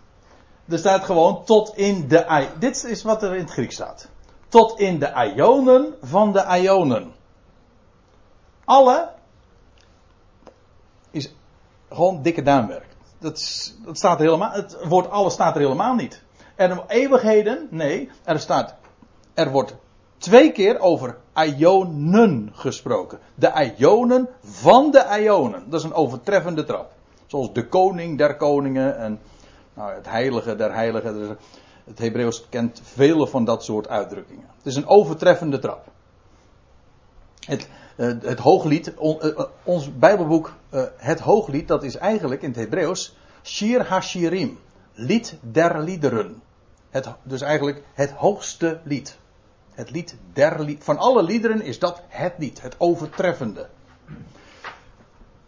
Er 0.67 0.77
staat 0.77 1.03
gewoon 1.03 1.43
tot 1.43 1.77
in 1.77 2.07
de... 2.07 2.47
Dit 2.59 2.83
is 2.83 3.03
wat 3.03 3.23
er 3.23 3.33
in 3.33 3.41
het 3.41 3.51
Grieks 3.51 3.75
staat 3.75 4.09
tot 4.49 4.79
in 4.79 4.99
de 4.99 5.31
Ionen 5.35 5.93
van 6.01 6.33
de 6.33 6.45
Ionen. 6.61 7.11
Alle 8.65 9.09
is 11.11 11.33
gewoon 11.89 12.21
dikke 12.21 12.41
duimwerk. 12.41 12.87
Dat, 13.19 13.73
dat 13.85 13.97
staat 13.97 14.19
helemaal, 14.19 14.51
het 14.51 14.85
woord 14.85 15.09
alle 15.09 15.29
staat 15.29 15.55
er 15.55 15.61
helemaal 15.61 15.95
niet. 15.95 16.23
Er 16.55 16.83
eeuwigheden, 16.87 17.67
nee, 17.69 18.09
er 18.23 18.39
staat, 18.39 18.75
er 19.33 19.51
wordt 19.51 19.75
twee 20.17 20.51
keer 20.51 20.79
over 20.79 21.17
Ionen 21.33 22.49
gesproken. 22.53 23.19
De 23.35 23.73
Ionen 23.77 24.29
van 24.43 24.91
de 24.91 25.19
Ionen. 25.21 25.69
Dat 25.69 25.79
is 25.79 25.85
een 25.85 25.93
overtreffende 25.93 26.63
trap. 26.63 26.91
Zoals 27.25 27.53
de 27.53 27.67
koning 27.67 28.17
der 28.17 28.35
koningen 28.35 28.97
en 28.97 29.19
nou, 29.73 29.93
het 29.93 30.09
heilige 30.09 30.55
der 30.55 30.73
heiligen. 30.73 31.37
Het 31.89 31.99
Hebreeuws 31.99 32.49
kent 32.49 32.81
vele 32.83 33.27
van 33.27 33.45
dat 33.45 33.63
soort 33.63 33.87
uitdrukkingen. 33.87 34.45
Het 34.57 34.65
is 34.65 34.75
een 34.75 34.87
overtreffende 34.87 35.59
trap. 35.59 35.91
Het, 37.39 37.67
uh, 37.97 38.07
het 38.21 38.39
hooglied, 38.39 38.93
on, 38.95 39.17
uh, 39.21 39.39
ons 39.63 39.97
Bijbelboek, 39.97 40.53
het 40.97 41.19
hooglied, 41.19 41.67
dat 41.67 41.83
is 41.83 41.95
eigenlijk 41.95 42.41
in 42.41 42.49
het 42.49 42.57
Hebreeuws 42.57 43.15
Shir 43.43 43.85
Hashirim. 43.85 44.59
Lied 44.93 45.37
der 45.41 45.79
liederen. 45.83 46.41
Het, 46.89 47.09
dus 47.23 47.41
eigenlijk 47.41 47.83
het 47.93 48.11
hoogste 48.11 48.79
lied. 48.83 49.17
Het 49.71 49.91
lied 49.91 50.15
der. 50.33 50.75
Van 50.79 50.97
alle 50.97 51.23
liederen 51.23 51.61
is 51.61 51.79
dat 51.79 52.01
het 52.07 52.33
lied, 52.37 52.61
het 52.61 52.75
overtreffende. 52.77 53.67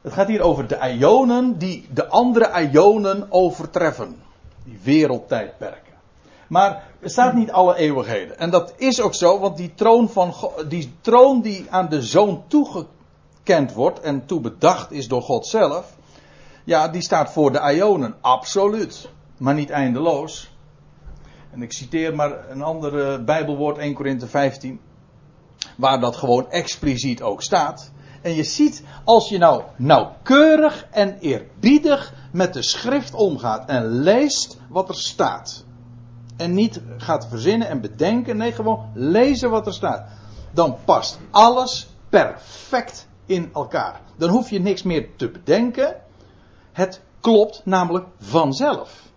Het 0.01 0.13
gaat 0.13 0.27
hier 0.27 0.41
over 0.41 0.67
de 0.67 0.95
Ionen 0.97 1.57
die 1.57 1.87
de 1.93 2.07
andere 2.07 2.69
Ionen 2.71 3.31
overtreffen. 3.31 4.15
Die 4.63 4.79
wereldtijdperken. 4.83 5.90
Maar 6.51 6.83
er 6.99 7.09
staat 7.09 7.33
niet 7.33 7.51
alle 7.51 7.75
eeuwigheden. 7.75 8.39
En 8.39 8.49
dat 8.49 8.73
is 8.77 9.01
ook 9.01 9.13
zo, 9.13 9.39
want 9.39 9.57
die 9.57 9.73
troon, 9.75 10.09
van 10.09 10.33
die 10.67 10.93
troon 11.01 11.41
die 11.41 11.65
aan 11.69 11.89
de 11.89 12.01
zoon 12.01 12.43
toegekend 12.47 13.73
wordt 13.73 13.99
en 13.99 14.25
toebedacht 14.25 14.91
is 14.91 15.07
door 15.07 15.21
God 15.21 15.47
zelf. 15.47 15.95
Ja, 16.63 16.87
die 16.87 17.01
staat 17.01 17.31
voor 17.31 17.51
de 17.51 17.73
Ionen, 17.73 18.15
absoluut. 18.21 19.09
Maar 19.37 19.53
niet 19.53 19.69
eindeloos. 19.69 20.51
En 21.51 21.61
ik 21.61 21.73
citeer 21.73 22.15
maar 22.15 22.49
een 22.49 22.61
ander 22.61 23.23
Bijbelwoord, 23.23 23.77
1 23.77 23.93
Korinthe 23.93 24.27
15. 24.27 24.79
Waar 25.77 25.99
dat 25.99 26.15
gewoon 26.15 26.49
expliciet 26.49 27.21
ook 27.21 27.41
staat. 27.41 27.91
En 28.21 28.33
je 28.33 28.43
ziet, 28.43 28.83
als 29.03 29.29
je 29.29 29.37
nou 29.37 29.63
nauwkeurig 29.75 30.87
en 30.91 31.17
eerbiedig 31.19 32.13
met 32.31 32.53
de 32.53 32.61
schrift 32.61 33.13
omgaat 33.13 33.69
en 33.69 33.85
leest 33.85 34.57
wat 34.69 34.89
er 34.89 34.95
staat. 34.95 35.63
En 36.41 36.53
niet 36.53 36.81
gaat 36.97 37.27
verzinnen 37.27 37.67
en 37.67 37.81
bedenken, 37.81 38.37
nee, 38.37 38.51
gewoon 38.51 38.89
lezen 38.93 39.49
wat 39.49 39.67
er 39.67 39.73
staat. 39.73 40.09
Dan 40.51 40.77
past 40.85 41.19
alles 41.31 41.89
perfect 42.09 43.07
in 43.25 43.49
elkaar. 43.53 44.01
Dan 44.17 44.29
hoef 44.29 44.49
je 44.49 44.59
niks 44.59 44.83
meer 44.83 45.09
te 45.15 45.29
bedenken. 45.29 45.95
Het 46.71 47.01
klopt 47.19 47.61
namelijk 47.65 48.05
vanzelf. 48.19 49.09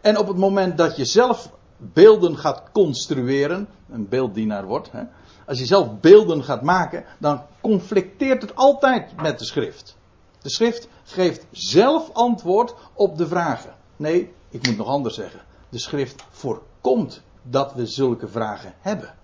En 0.00 0.18
op 0.18 0.28
het 0.28 0.36
moment 0.36 0.78
dat 0.78 0.96
je 0.96 1.04
zelf 1.04 1.50
beelden 1.76 2.38
gaat 2.38 2.62
construeren, 2.72 3.68
een 3.90 4.08
beelddienaar 4.08 4.64
wordt, 4.64 4.92
hè, 4.92 5.02
als 5.46 5.58
je 5.58 5.66
zelf 5.66 6.00
beelden 6.00 6.44
gaat 6.44 6.62
maken, 6.62 7.04
dan 7.18 7.42
conflicteert 7.60 8.42
het 8.42 8.56
altijd 8.56 9.22
met 9.22 9.38
de 9.38 9.44
schrift. 9.44 9.96
De 10.42 10.50
schrift 10.50 10.88
geeft 11.04 11.46
zelf 11.50 12.10
antwoord 12.12 12.74
op 12.94 13.18
de 13.18 13.26
vragen. 13.26 13.74
Nee, 13.96 14.32
ik 14.48 14.66
moet 14.66 14.76
nog 14.76 14.86
anders 14.86 15.14
zeggen. 15.14 15.40
De 15.74 15.80
schrift 15.80 16.24
voorkomt 16.30 17.22
dat 17.42 17.72
we 17.72 17.86
zulke 17.86 18.28
vragen 18.28 18.74
hebben. 18.80 19.14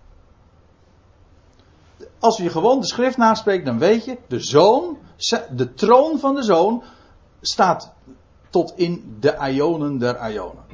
Als 2.19 2.37
je 2.37 2.51
gewoon 2.51 2.81
de 2.81 2.87
schrift 2.87 3.17
naspreekt, 3.17 3.65
dan 3.65 3.79
weet 3.79 4.05
je, 4.05 4.19
de 4.29 4.41
zoon, 4.41 4.99
de 5.51 5.75
troon 5.75 6.19
van 6.19 6.35
de 6.35 6.43
zoon, 6.43 6.83
staat 7.41 7.93
tot 8.49 8.73
in 8.77 9.17
de 9.21 9.37
ionen 9.53 9.99
der 9.99 10.31
ionen. 10.31 10.65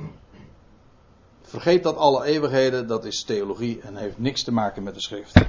Vergeet 1.42 1.82
dat 1.82 1.96
alle 1.96 2.24
eeuwigheden, 2.24 2.86
dat 2.86 3.04
is 3.04 3.24
theologie 3.24 3.80
en 3.80 3.96
heeft 3.96 4.18
niks 4.18 4.42
te 4.42 4.52
maken 4.52 4.82
met 4.82 4.94
de 4.94 5.00
schrift. 5.00 5.40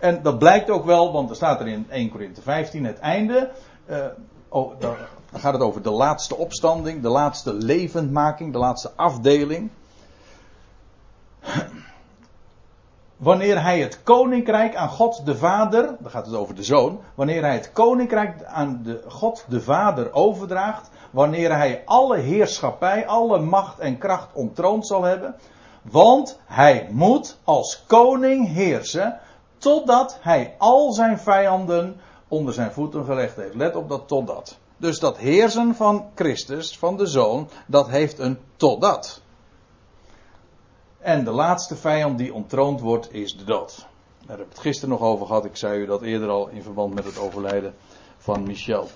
En 0.00 0.22
dat 0.22 0.38
blijkt 0.38 0.70
ook 0.70 0.84
wel, 0.84 1.12
want 1.12 1.30
er 1.30 1.36
staat 1.36 1.60
er 1.60 1.66
in 1.66 1.86
1 1.90 2.10
Korinthe 2.10 2.42
15 2.42 2.84
het 2.84 2.98
einde. 2.98 3.50
Uh, 3.90 4.06
oh, 4.48 4.80
dan 5.30 5.40
gaat 5.40 5.52
het 5.52 5.62
over 5.62 5.82
de 5.82 5.90
laatste 5.90 6.36
opstanding, 6.36 7.02
de 7.02 7.08
laatste 7.08 7.52
levendmaking, 7.52 8.52
de 8.52 8.58
laatste 8.58 8.90
afdeling. 8.96 9.70
Wanneer 13.16 13.62
hij 13.62 13.80
het 13.80 14.02
koninkrijk 14.02 14.76
aan 14.76 14.88
God 14.88 15.26
de 15.26 15.36
Vader, 15.36 15.96
dan 15.98 16.10
gaat 16.10 16.26
het 16.26 16.34
over 16.34 16.54
de 16.54 16.62
zoon, 16.62 17.00
wanneer 17.14 17.42
hij 17.42 17.54
het 17.54 17.72
koninkrijk 17.72 18.44
aan 18.44 18.80
de 18.84 19.02
God 19.08 19.44
de 19.48 19.60
Vader 19.60 20.12
overdraagt, 20.12 20.90
wanneer 21.10 21.56
hij 21.56 21.82
alle 21.84 22.16
heerschappij, 22.16 23.06
alle 23.06 23.38
macht 23.38 23.78
en 23.78 23.98
kracht 23.98 24.28
ontroond 24.32 24.86
zal 24.86 25.02
hebben. 25.02 25.34
Want 25.82 26.38
hij 26.46 26.88
moet 26.90 27.38
als 27.44 27.84
koning 27.86 28.48
heersen 28.48 29.20
totdat 29.58 30.18
hij 30.20 30.54
al 30.58 30.92
zijn 30.92 31.18
vijanden 31.18 32.00
onder 32.28 32.54
zijn 32.54 32.72
voeten 32.72 33.04
gelegd 33.04 33.36
heeft. 33.36 33.54
Let 33.54 33.76
op 33.76 33.88
dat 33.88 34.08
totdat. 34.08 34.58
Dus 34.78 34.98
dat 34.98 35.16
heersen 35.16 35.74
van 35.74 36.10
Christus, 36.14 36.78
van 36.78 36.96
de 36.96 37.06
Zoon, 37.06 37.48
dat 37.66 37.88
heeft 37.88 38.18
een 38.18 38.38
totdat. 38.56 39.20
En 40.98 41.24
de 41.24 41.30
laatste 41.30 41.76
vijand 41.76 42.18
die 42.18 42.34
ontroond 42.34 42.80
wordt 42.80 43.12
is 43.12 43.36
de 43.36 43.44
dood. 43.44 43.76
Daar 43.76 44.28
hebben 44.28 44.46
we 44.46 44.52
het 44.52 44.62
gisteren 44.62 44.90
nog 44.90 45.00
over 45.00 45.26
gehad. 45.26 45.44
Ik 45.44 45.56
zei 45.56 45.80
u 45.80 45.86
dat 45.86 46.02
eerder 46.02 46.28
al 46.28 46.48
in 46.48 46.62
verband 46.62 46.94
met 46.94 47.04
het 47.04 47.18
overlijden 47.18 47.74
van 48.18 48.42
Michel 48.42 48.88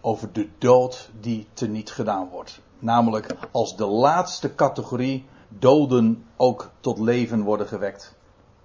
over 0.00 0.32
de 0.32 0.48
dood 0.58 1.10
die 1.20 1.46
teniet 1.52 1.90
gedaan 1.90 2.28
wordt. 2.28 2.60
Namelijk 2.78 3.36
als 3.50 3.76
de 3.76 3.86
laatste 3.86 4.54
categorie 4.54 5.26
doden 5.48 6.24
ook 6.36 6.70
tot 6.80 6.98
leven 6.98 7.42
worden 7.42 7.66
gewekt. 7.66 8.16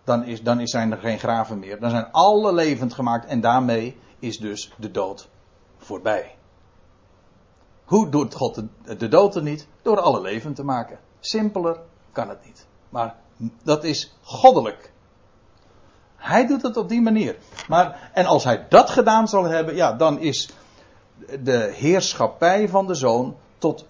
Dan, 0.03 0.23
is, 0.23 0.41
dan 0.41 0.67
zijn 0.67 0.91
er 0.91 0.97
geen 0.97 1.19
graven 1.19 1.59
meer. 1.59 1.79
Dan 1.79 1.89
zijn 1.89 2.11
alle 2.11 2.53
levend 2.53 2.93
gemaakt 2.93 3.25
en 3.25 3.41
daarmee 3.41 3.97
is 4.23 4.37
dus 4.37 4.71
de 4.77 4.91
dood 4.91 5.29
voorbij. 5.77 6.35
Hoe 7.85 8.09
doet 8.09 8.33
God 8.33 8.61
de, 8.97 9.07
dood 9.07 9.35
er 9.35 9.41
niet? 9.41 9.67
Door 9.81 9.99
alle 9.99 10.21
levend 10.21 10.55
te 10.55 10.63
maken. 10.63 10.99
Simpeler 11.19 11.79
kan 12.11 12.29
het 12.29 12.45
niet. 12.45 12.65
Maar 12.89 13.15
dat 13.63 13.83
is 13.83 14.15
goddelijk. 14.21 14.91
Hij 16.15 16.47
doet 16.47 16.61
het 16.61 16.77
op 16.77 16.89
die 16.89 17.01
manier. 17.01 17.37
Maar, 17.67 18.09
en 18.13 18.25
als 18.25 18.43
hij 18.43 18.65
dat 18.69 18.89
gedaan 18.89 19.27
zal 19.27 19.43
hebben, 19.43 19.75
ja, 19.75 19.93
dan 19.93 20.19
is 20.19 20.49
de 21.39 21.73
heerschappij 21.75 22.69
van 22.69 22.87
de 22.87 22.95
zoon 22.95 23.35
tot 23.57 23.85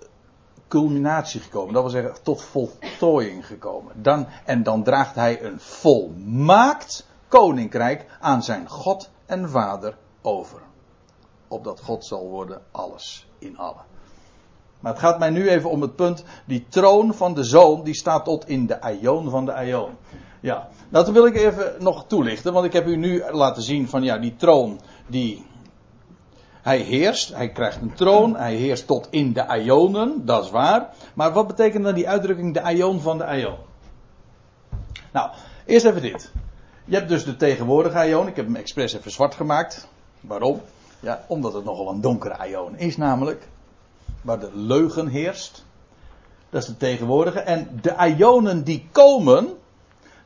culminatie 0.67 1.39
gekomen. 1.39 1.73
Dat 1.73 1.83
wil 1.83 1.91
zeggen, 1.91 2.23
tot 2.23 2.41
voltooiing 2.41 3.45
gekomen. 3.45 4.01
Dan, 4.01 4.27
en 4.45 4.63
dan 4.63 4.83
draagt 4.83 5.15
hij 5.15 5.43
een 5.43 5.59
volmaakt 5.59 7.07
koninkrijk 7.27 8.05
aan 8.19 8.43
zijn 8.43 8.69
God 8.69 9.09
en 9.25 9.49
Vader 9.49 9.97
over. 10.23 10.59
Opdat 11.47 11.79
God 11.79 12.05
zal 12.05 12.29
worden 12.29 12.61
alles 12.71 13.27
in 13.39 13.57
allen. 13.57 13.85
Maar 14.79 14.91
het 14.91 15.01
gaat 15.01 15.19
mij 15.19 15.29
nu 15.29 15.49
even 15.49 15.69
om 15.69 15.81
het 15.81 15.95
punt, 15.95 16.23
die 16.45 16.65
troon 16.69 17.13
van 17.13 17.33
de 17.33 17.43
zoon, 17.43 17.83
die 17.83 17.93
staat 17.93 18.25
tot 18.25 18.47
in 18.47 18.65
de 18.65 18.81
aion 18.81 19.29
van 19.29 19.45
de 19.45 19.53
aion. 19.53 19.97
Ja, 20.39 20.67
dat 20.89 21.09
wil 21.09 21.25
ik 21.25 21.35
even 21.35 21.75
nog 21.79 22.05
toelichten, 22.07 22.53
want 22.53 22.65
ik 22.65 22.73
heb 22.73 22.87
u 22.87 22.95
nu 22.95 23.23
laten 23.31 23.63
zien 23.63 23.89
van 23.89 24.03
ja, 24.03 24.17
die 24.17 24.35
troon, 24.35 24.79
die 25.07 25.45
hij 26.61 26.77
heerst, 26.77 27.35
hij 27.35 27.49
krijgt 27.49 27.81
een 27.81 27.93
troon, 27.93 28.35
hij 28.35 28.55
heerst 28.55 28.87
tot 28.87 29.07
in 29.09 29.33
de 29.33 29.61
Ionen, 29.63 30.25
dat 30.25 30.43
is 30.43 30.49
waar. 30.51 30.89
Maar 31.13 31.33
wat 31.33 31.47
betekent 31.47 31.83
dan 31.83 31.93
die 31.93 32.09
uitdrukking 32.09 32.53
de 32.53 32.73
Ion 32.73 33.01
van 33.01 33.17
de 33.17 33.37
Ion? 33.37 33.57
Nou, 35.11 35.31
eerst 35.65 35.85
even 35.85 36.01
dit. 36.01 36.31
Je 36.85 36.95
hebt 36.95 37.09
dus 37.09 37.25
de 37.25 37.35
tegenwoordige 37.35 38.07
Ion, 38.07 38.27
ik 38.27 38.35
heb 38.35 38.45
hem 38.45 38.55
expres 38.55 38.93
even 38.93 39.11
zwart 39.11 39.35
gemaakt. 39.35 39.87
Waarom? 40.27 40.61
Ja, 40.99 41.25
omdat 41.27 41.53
het 41.53 41.63
nogal 41.63 41.89
een 41.89 42.01
donkere 42.01 42.47
Ion 42.47 42.77
is 42.77 42.97
namelijk. 42.97 43.47
Waar 44.21 44.39
de 44.39 44.49
leugen 44.53 45.07
heerst. 45.07 45.65
Dat 46.49 46.61
is 46.61 46.67
de 46.67 46.77
tegenwoordige. 46.77 47.39
En 47.39 47.79
de 47.81 48.15
Ionen 48.17 48.63
die 48.63 48.87
komen, 48.91 49.57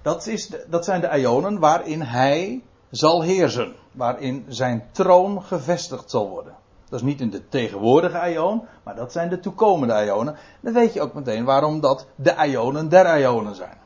dat, 0.02 0.28
is 0.28 0.52
dat 0.68 0.86
zijn 0.86 1.02
de 1.02 1.20
Ionen 1.20 1.60
waarin 1.60 2.02
hij 2.02 2.64
zal 2.90 3.22
heersen. 3.22 3.76
Waarin 3.92 4.46
zijn 4.48 4.90
troon 4.92 5.44
gevestigd 5.44 6.10
zal 6.10 6.30
worden. 6.30 6.56
Dat 6.90 7.00
is 7.00 7.06
niet 7.06 7.22
in 7.22 7.30
de 7.30 7.50
tegenwoordige 7.50 8.32
Ion, 8.32 8.62
maar 8.84 8.96
dat 8.96 9.12
zijn 9.12 9.30
de 9.30 9.40
toekomende 9.40 10.06
Ionen. 10.06 10.36
Dan 10.60 10.74
weet 10.74 10.94
je 10.94 11.02
ook 11.02 11.14
meteen 11.14 11.46
waarom 11.46 11.80
dat 11.80 12.06
de 12.16 12.36
Ionen 12.48 12.90
der 12.90 13.20
Ionen 13.20 13.56
zijn. 13.56 13.78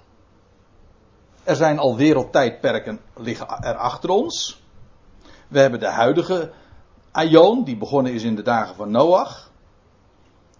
Er 1.43 1.55
zijn 1.55 1.79
al 1.79 1.95
wereldtijdperken 1.95 2.99
liggen 3.15 3.47
er 3.47 3.75
achter 3.75 4.09
ons. 4.09 4.61
We 5.51 5.59
hebben 5.59 5.79
de 5.79 5.89
huidige 5.89 6.51
Ion, 7.13 7.63
die 7.63 7.77
begonnen 7.77 8.13
is 8.13 8.23
in 8.23 8.35
de 8.35 8.41
dagen 8.41 8.75
van 8.75 8.91
Noach. 8.91 9.51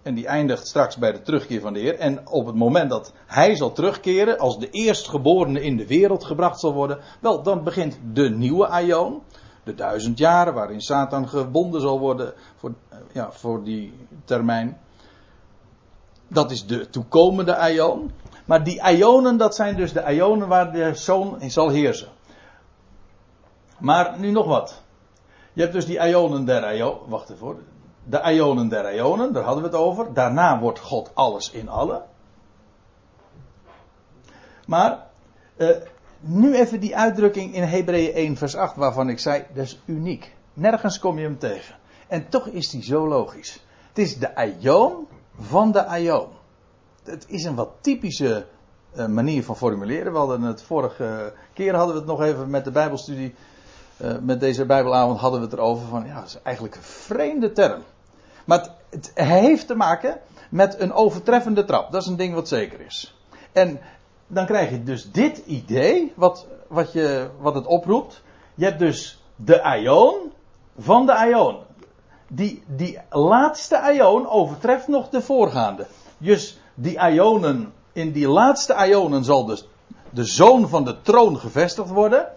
En 0.02 0.14
die 0.14 0.26
eindigt 0.26 0.66
straks 0.66 0.96
bij 0.96 1.12
de 1.12 1.22
terugkeer 1.22 1.60
van 1.60 1.72
de 1.72 1.78
Heer. 1.78 1.98
En 1.98 2.28
op 2.28 2.46
het 2.46 2.54
moment 2.54 2.90
dat 2.90 3.12
hij 3.26 3.54
zal 3.56 3.72
terugkeren, 3.72 4.38
als 4.38 4.58
de 4.58 4.70
eerstgeborene 4.70 5.62
in 5.62 5.76
de 5.76 5.86
wereld 5.86 6.24
gebracht 6.24 6.60
zal 6.60 6.72
worden, 6.72 6.98
wel, 7.20 7.42
dan 7.42 7.64
begint 7.64 7.98
de 8.12 8.30
nieuwe 8.30 8.66
Aion. 8.66 9.22
De 9.64 9.74
duizend 9.74 10.18
jaren 10.18 10.54
waarin 10.54 10.80
Satan 10.80 11.28
gebonden 11.28 11.80
zal 11.80 11.98
worden 11.98 12.32
voor, 12.56 12.74
ja, 13.12 13.32
voor 13.32 13.64
die 13.64 13.92
termijn. 14.24 14.78
Dat 16.28 16.50
is 16.50 16.66
de 16.66 16.90
toekomende 16.90 17.56
Aion. 17.56 18.10
Maar 18.44 18.64
die 18.64 18.82
ionen, 18.96 19.36
dat 19.36 19.54
zijn 19.54 19.76
dus 19.76 19.92
de 19.92 20.14
ionen 20.14 20.48
waar 20.48 20.72
de 20.72 20.94
zoon 20.94 21.40
in 21.40 21.50
zal 21.50 21.68
heersen. 21.68 22.08
Maar 23.78 24.18
nu 24.18 24.30
nog 24.30 24.46
wat. 24.46 24.81
Je 25.52 25.60
hebt 25.60 25.72
dus 25.72 25.86
die 25.86 26.08
ionen 26.08 26.44
der 26.44 26.76
ionen. 26.76 27.08
Wacht 27.08 27.30
even 27.30 27.66
De 28.04 28.20
ionen 28.32 28.68
der 28.68 28.94
ionen, 28.94 29.32
daar 29.32 29.42
hadden 29.42 29.62
we 29.62 29.68
het 29.68 29.78
over. 29.78 30.14
Daarna 30.14 30.60
wordt 30.60 30.78
God 30.78 31.10
alles 31.14 31.50
in 31.50 31.68
alle. 31.68 32.02
Maar 34.66 35.06
uh, 35.56 35.68
nu 36.20 36.54
even 36.54 36.80
die 36.80 36.96
uitdrukking 36.96 37.54
in 37.54 37.62
Hebreeën 37.62 38.14
1 38.14 38.36
vers 38.36 38.56
8 38.56 38.76
waarvan 38.76 39.08
ik 39.08 39.18
zei, 39.18 39.44
dat 39.54 39.64
is 39.64 39.80
uniek. 39.84 40.34
Nergens 40.52 40.98
kom 40.98 41.18
je 41.18 41.24
hem 41.24 41.38
tegen. 41.38 41.74
En 42.08 42.28
toch 42.28 42.46
is 42.46 42.70
die 42.70 42.82
zo 42.82 43.08
logisch. 43.08 43.64
Het 43.88 43.98
is 43.98 44.18
de 44.18 44.56
ion 44.60 45.06
van 45.38 45.72
de 45.72 45.86
ion. 45.98 46.28
Het 47.04 47.24
is 47.28 47.44
een 47.44 47.54
wat 47.54 47.70
typische 47.80 48.46
uh, 48.96 49.06
manier 49.06 49.44
van 49.44 49.56
formuleren. 49.56 50.12
We 50.12 50.18
hadden 50.18 50.42
het 50.42 50.62
vorige 50.62 51.32
keer 51.52 51.74
hadden 51.74 51.94
we 51.94 52.00
het 52.00 52.10
nog 52.10 52.22
even 52.22 52.50
met 52.50 52.64
de 52.64 52.70
Bijbelstudie 52.70 53.34
uh, 54.02 54.12
met 54.20 54.40
deze 54.40 54.64
Bijbelavond 54.66 55.18
hadden 55.18 55.40
we 55.40 55.46
het 55.46 55.54
erover 55.54 55.86
van, 55.86 56.06
ja, 56.06 56.14
dat 56.14 56.28
is 56.28 56.38
eigenlijk 56.42 56.76
een 56.76 56.82
vreemde 56.82 57.52
term. 57.52 57.82
Maar 58.44 58.58
het, 58.58 58.70
het, 58.90 59.10
heeft 59.14 59.66
te 59.66 59.74
maken 59.74 60.18
met 60.48 60.80
een 60.80 60.92
overtreffende 60.92 61.64
trap. 61.64 61.92
Dat 61.92 62.02
is 62.02 62.08
een 62.08 62.16
ding 62.16 62.34
wat 62.34 62.48
zeker 62.48 62.80
is. 62.80 63.16
En 63.52 63.80
dan 64.26 64.46
krijg 64.46 64.70
je 64.70 64.82
dus 64.82 65.10
dit 65.10 65.42
idee, 65.46 66.12
wat, 66.16 66.46
wat, 66.66 66.92
je, 66.92 67.28
wat 67.40 67.54
het 67.54 67.66
oproept. 67.66 68.22
Je 68.54 68.64
hebt 68.64 68.78
dus 68.78 69.22
de 69.36 69.78
ion 69.80 70.32
van 70.78 71.06
de 71.06 71.26
ion. 71.28 71.56
Die, 72.28 72.62
die 72.66 72.98
laatste 73.10 73.92
ion 73.94 74.28
overtreft 74.28 74.88
nog 74.88 75.08
de 75.08 75.22
voorgaande. 75.22 75.86
Dus 76.18 76.60
die 76.74 76.98
ionen, 77.10 77.72
in 77.92 78.12
die 78.12 78.28
laatste 78.28 78.86
ionen 78.88 79.24
zal 79.24 79.44
dus 79.44 79.68
de 80.10 80.24
zoon 80.24 80.68
van 80.68 80.84
de 80.84 81.02
troon 81.02 81.38
gevestigd 81.38 81.88
worden. 81.88 82.28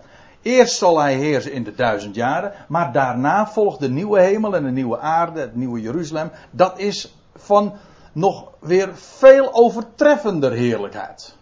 Eerst 0.46 0.78
zal 0.78 1.00
hij 1.00 1.16
heersen 1.16 1.52
in 1.52 1.64
de 1.64 1.76
duizend 1.76 2.16
jaren, 2.16 2.54
maar 2.68 2.92
daarna 2.92 3.48
volgt 3.48 3.80
de 3.80 3.90
nieuwe 3.90 4.22
hemel 4.22 4.56
en 4.56 4.64
de 4.64 4.72
nieuwe 4.72 5.00
aarde, 5.00 5.40
het 5.40 5.56
nieuwe 5.56 5.82
Jeruzalem. 5.82 6.32
Dat 6.52 6.80
is 6.80 7.16
van 7.36 7.74
nog 8.12 8.52
weer 8.60 8.96
veel 8.96 9.54
overtreffender 9.54 10.52
heerlijkheid. 10.52 11.36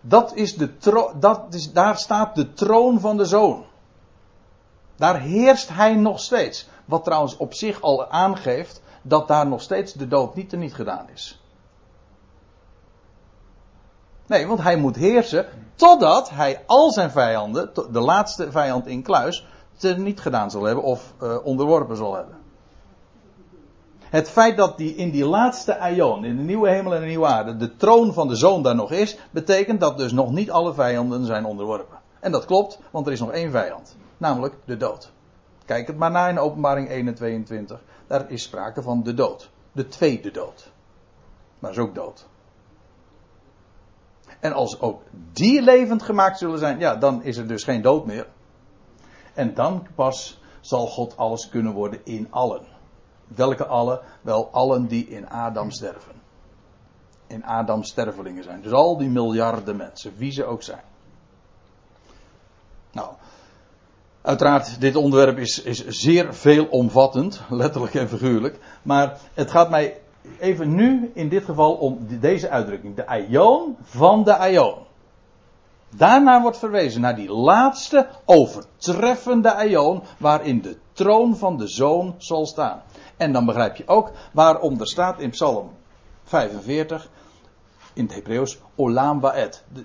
Dat 0.00 0.34
is 0.34 0.56
de 0.56 0.70
dat 1.14 1.54
is, 1.54 1.72
daar 1.72 1.98
staat 1.98 2.34
de 2.34 2.52
troon 2.52 3.00
van 3.00 3.16
de 3.16 3.24
zoon. 3.24 3.64
Daar 4.96 5.20
heerst 5.20 5.68
hij 5.68 5.94
nog 5.94 6.20
steeds. 6.20 6.68
Wat 6.84 7.04
trouwens 7.04 7.36
op 7.36 7.54
zich 7.54 7.80
al 7.80 8.10
aangeeft 8.10 8.82
dat 9.02 9.28
daar 9.28 9.46
nog 9.46 9.62
steeds 9.62 9.92
de 9.92 10.08
dood 10.08 10.34
niet 10.34 10.52
niet 10.52 10.74
gedaan 10.74 11.08
is. 11.12 11.40
Nee, 14.30 14.46
want 14.46 14.62
hij 14.62 14.76
moet 14.76 14.96
heersen 14.96 15.46
totdat 15.74 16.30
hij 16.30 16.62
al 16.66 16.92
zijn 16.92 17.10
vijanden, 17.10 17.70
de 17.92 18.00
laatste 18.00 18.50
vijand 18.50 18.86
in 18.86 19.02
kluis, 19.02 19.46
niet 19.96 20.20
gedaan 20.20 20.50
zal 20.50 20.62
hebben 20.62 20.84
of 20.84 21.14
uh, 21.22 21.36
onderworpen 21.44 21.96
zal 21.96 22.14
hebben. 22.14 22.36
Het 24.00 24.30
feit 24.30 24.56
dat 24.56 24.76
die 24.76 24.94
in 24.94 25.10
die 25.10 25.24
laatste 25.24 25.78
aion, 25.78 26.24
in 26.24 26.36
de 26.36 26.42
nieuwe 26.42 26.68
hemel 26.68 26.94
en 26.94 27.00
de 27.00 27.06
nieuwe 27.06 27.26
aarde, 27.26 27.56
de 27.56 27.76
troon 27.76 28.12
van 28.12 28.28
de 28.28 28.36
zoon 28.36 28.62
daar 28.62 28.74
nog 28.74 28.92
is, 28.92 29.18
betekent 29.30 29.80
dat 29.80 29.98
dus 29.98 30.12
nog 30.12 30.30
niet 30.30 30.50
alle 30.50 30.74
vijanden 30.74 31.24
zijn 31.24 31.44
onderworpen. 31.44 31.98
En 32.20 32.32
dat 32.32 32.44
klopt, 32.44 32.78
want 32.90 33.06
er 33.06 33.12
is 33.12 33.20
nog 33.20 33.32
één 33.32 33.50
vijand, 33.50 33.96
namelijk 34.16 34.54
de 34.64 34.76
dood. 34.76 35.12
Kijk 35.64 35.86
het 35.86 35.96
maar 35.96 36.10
na 36.10 36.28
in 36.28 36.38
openbaring 36.38 36.88
1 36.88 37.06
en 37.06 37.14
22. 37.14 37.80
Daar 38.06 38.30
is 38.30 38.42
sprake 38.42 38.82
van 38.82 39.02
de 39.02 39.14
dood. 39.14 39.50
De 39.72 39.88
tweede 39.88 40.30
dood. 40.30 40.70
Maar 41.58 41.70
is 41.70 41.78
ook 41.78 41.94
dood. 41.94 42.28
En 44.40 44.52
als 44.52 44.80
ook 44.80 45.02
die 45.32 45.62
levend 45.62 46.02
gemaakt 46.02 46.38
zullen 46.38 46.58
zijn, 46.58 46.78
ja, 46.78 46.96
dan 46.96 47.22
is 47.22 47.36
er 47.36 47.46
dus 47.46 47.64
geen 47.64 47.82
dood 47.82 48.06
meer. 48.06 48.26
En 49.34 49.54
dan 49.54 49.86
pas 49.94 50.40
zal 50.60 50.86
God 50.86 51.16
alles 51.16 51.48
kunnen 51.48 51.72
worden 51.72 52.00
in 52.04 52.26
allen. 52.30 52.62
Welke 53.26 53.66
allen? 53.66 54.00
Wel 54.20 54.48
allen 54.52 54.86
die 54.86 55.08
in 55.08 55.28
Adam 55.28 55.70
sterven. 55.70 56.14
In 57.26 57.44
Adam 57.44 57.82
stervelingen 57.82 58.44
zijn. 58.44 58.62
Dus 58.62 58.72
al 58.72 58.96
die 58.96 59.08
miljarden 59.08 59.76
mensen, 59.76 60.12
wie 60.16 60.32
ze 60.32 60.44
ook 60.44 60.62
zijn. 60.62 60.82
Nou, 62.92 63.08
uiteraard, 64.22 64.80
dit 64.80 64.96
onderwerp 64.96 65.38
is, 65.38 65.62
is 65.62 65.86
zeer 65.86 66.34
veelomvattend, 66.34 67.40
letterlijk 67.48 67.94
en 67.94 68.08
figuurlijk. 68.08 68.58
Maar 68.82 69.18
het 69.34 69.50
gaat 69.50 69.70
mij 69.70 69.99
even 70.38 70.74
nu 70.74 71.10
in 71.14 71.28
dit 71.28 71.44
geval 71.44 71.74
om 71.74 72.06
deze 72.20 72.48
uitdrukking. 72.48 72.96
De 72.96 73.06
aion 73.06 73.76
van 73.82 74.24
de 74.24 74.36
aion. 74.36 74.74
Daarna 75.96 76.42
wordt 76.42 76.58
verwezen 76.58 77.00
naar 77.00 77.16
die 77.16 77.32
laatste 77.32 78.08
overtreffende 78.24 79.54
aion 79.54 80.02
waarin 80.18 80.60
de 80.60 80.78
troon 80.92 81.36
van 81.36 81.56
de 81.56 81.68
zoon 81.68 82.14
zal 82.18 82.46
staan. 82.46 82.82
En 83.16 83.32
dan 83.32 83.46
begrijp 83.46 83.76
je 83.76 83.86
ook 83.86 84.10
waarom 84.32 84.80
er 84.80 84.86
staat 84.86 85.20
in 85.20 85.30
Psalm 85.30 85.70
45 86.24 87.08
in 87.92 88.04
het 88.04 88.14
Hebreeuws 88.14 88.58
Olam. 88.74 89.32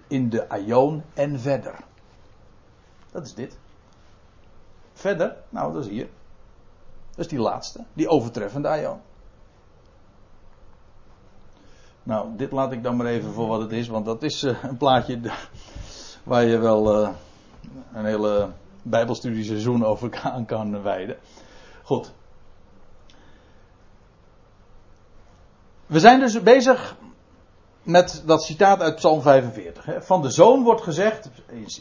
In 0.07 0.29
de 0.29 0.49
aion 0.49 1.03
en 1.13 1.39
verder. 1.39 1.75
Dat 3.11 3.25
is 3.25 3.33
dit. 3.33 3.57
Verder, 4.93 5.35
nou 5.49 5.73
dat 5.73 5.83
is 5.85 5.91
hier. 5.91 6.09
Dat 7.09 7.25
is 7.25 7.27
die 7.27 7.39
laatste, 7.39 7.83
die 7.93 8.07
overtreffende 8.07 8.67
aion. 8.67 8.99
Nou, 12.05 12.35
dit 12.35 12.51
laat 12.51 12.71
ik 12.71 12.83
dan 12.83 12.95
maar 12.95 13.05
even 13.05 13.33
voor 13.33 13.47
wat 13.47 13.61
het 13.61 13.71
is, 13.71 13.87
want 13.87 14.05
dat 14.05 14.23
is 14.23 14.43
uh, 14.43 14.63
een 14.63 14.77
plaatje 14.77 15.19
waar 16.23 16.43
je 16.43 16.57
wel 16.57 17.01
uh, 17.01 17.09
een 17.93 18.05
hele 18.05 18.49
Bijbelstudieseizoen 18.81 19.85
over 19.85 20.19
aan 20.23 20.45
kan 20.45 20.81
wijden. 20.81 21.17
Goed. 21.83 22.13
We 25.85 25.99
zijn 25.99 26.19
dus 26.19 26.41
bezig 26.41 26.95
met 27.83 28.23
dat 28.25 28.43
citaat 28.43 28.81
uit 28.81 28.95
Psalm 28.95 29.21
45. 29.21 30.05
Van 30.05 30.21
de 30.21 30.29
zoon 30.29 30.63
wordt 30.63 30.81
gezegd 30.81 31.29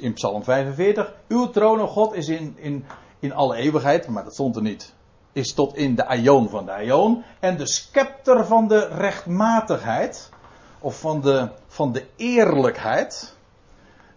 in 0.01 0.13
Psalm 0.13 0.45
45: 0.45 1.15
Uw 1.29 1.51
troon, 1.51 1.89
God, 1.89 2.15
is 2.15 2.29
in, 2.29 2.55
in, 2.59 2.85
in 3.19 3.33
alle 3.33 3.57
eeuwigheid, 3.57 4.09
maar 4.09 4.25
dat 4.25 4.33
stond 4.33 4.57
er 4.57 4.63
niet 4.63 4.95
is 5.35 5.55
tot 5.55 5.77
in 5.77 5.95
de 5.95 6.07
aion 6.07 6.49
van 6.49 6.65
de 6.65 6.73
aion. 6.73 7.25
En 7.41 7.57
de 7.57 7.67
scepter 7.67 8.47
van 8.47 8.69
de 8.69 8.89
rechtmatigheid, 8.89 10.31
of 10.79 10.99
van 10.99 11.21
de, 11.21 11.49
van 11.67 11.93
de 11.93 12.07
eerlijkheid, 12.17 13.37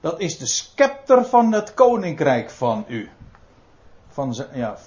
dat 0.01 0.19
is 0.19 0.37
de 0.37 0.47
scepter 0.47 1.25
van 1.25 1.51
het 1.53 1.73
koninkrijk 1.73 2.49
van 2.49 2.85
u. 2.87 3.09
Van, 4.07 4.35
ja, 4.53 4.77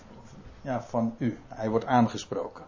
ja, 0.61 0.83
van 0.83 1.15
u. 1.19 1.39
Hij 1.49 1.69
wordt 1.69 1.87
aangesproken. 1.87 2.65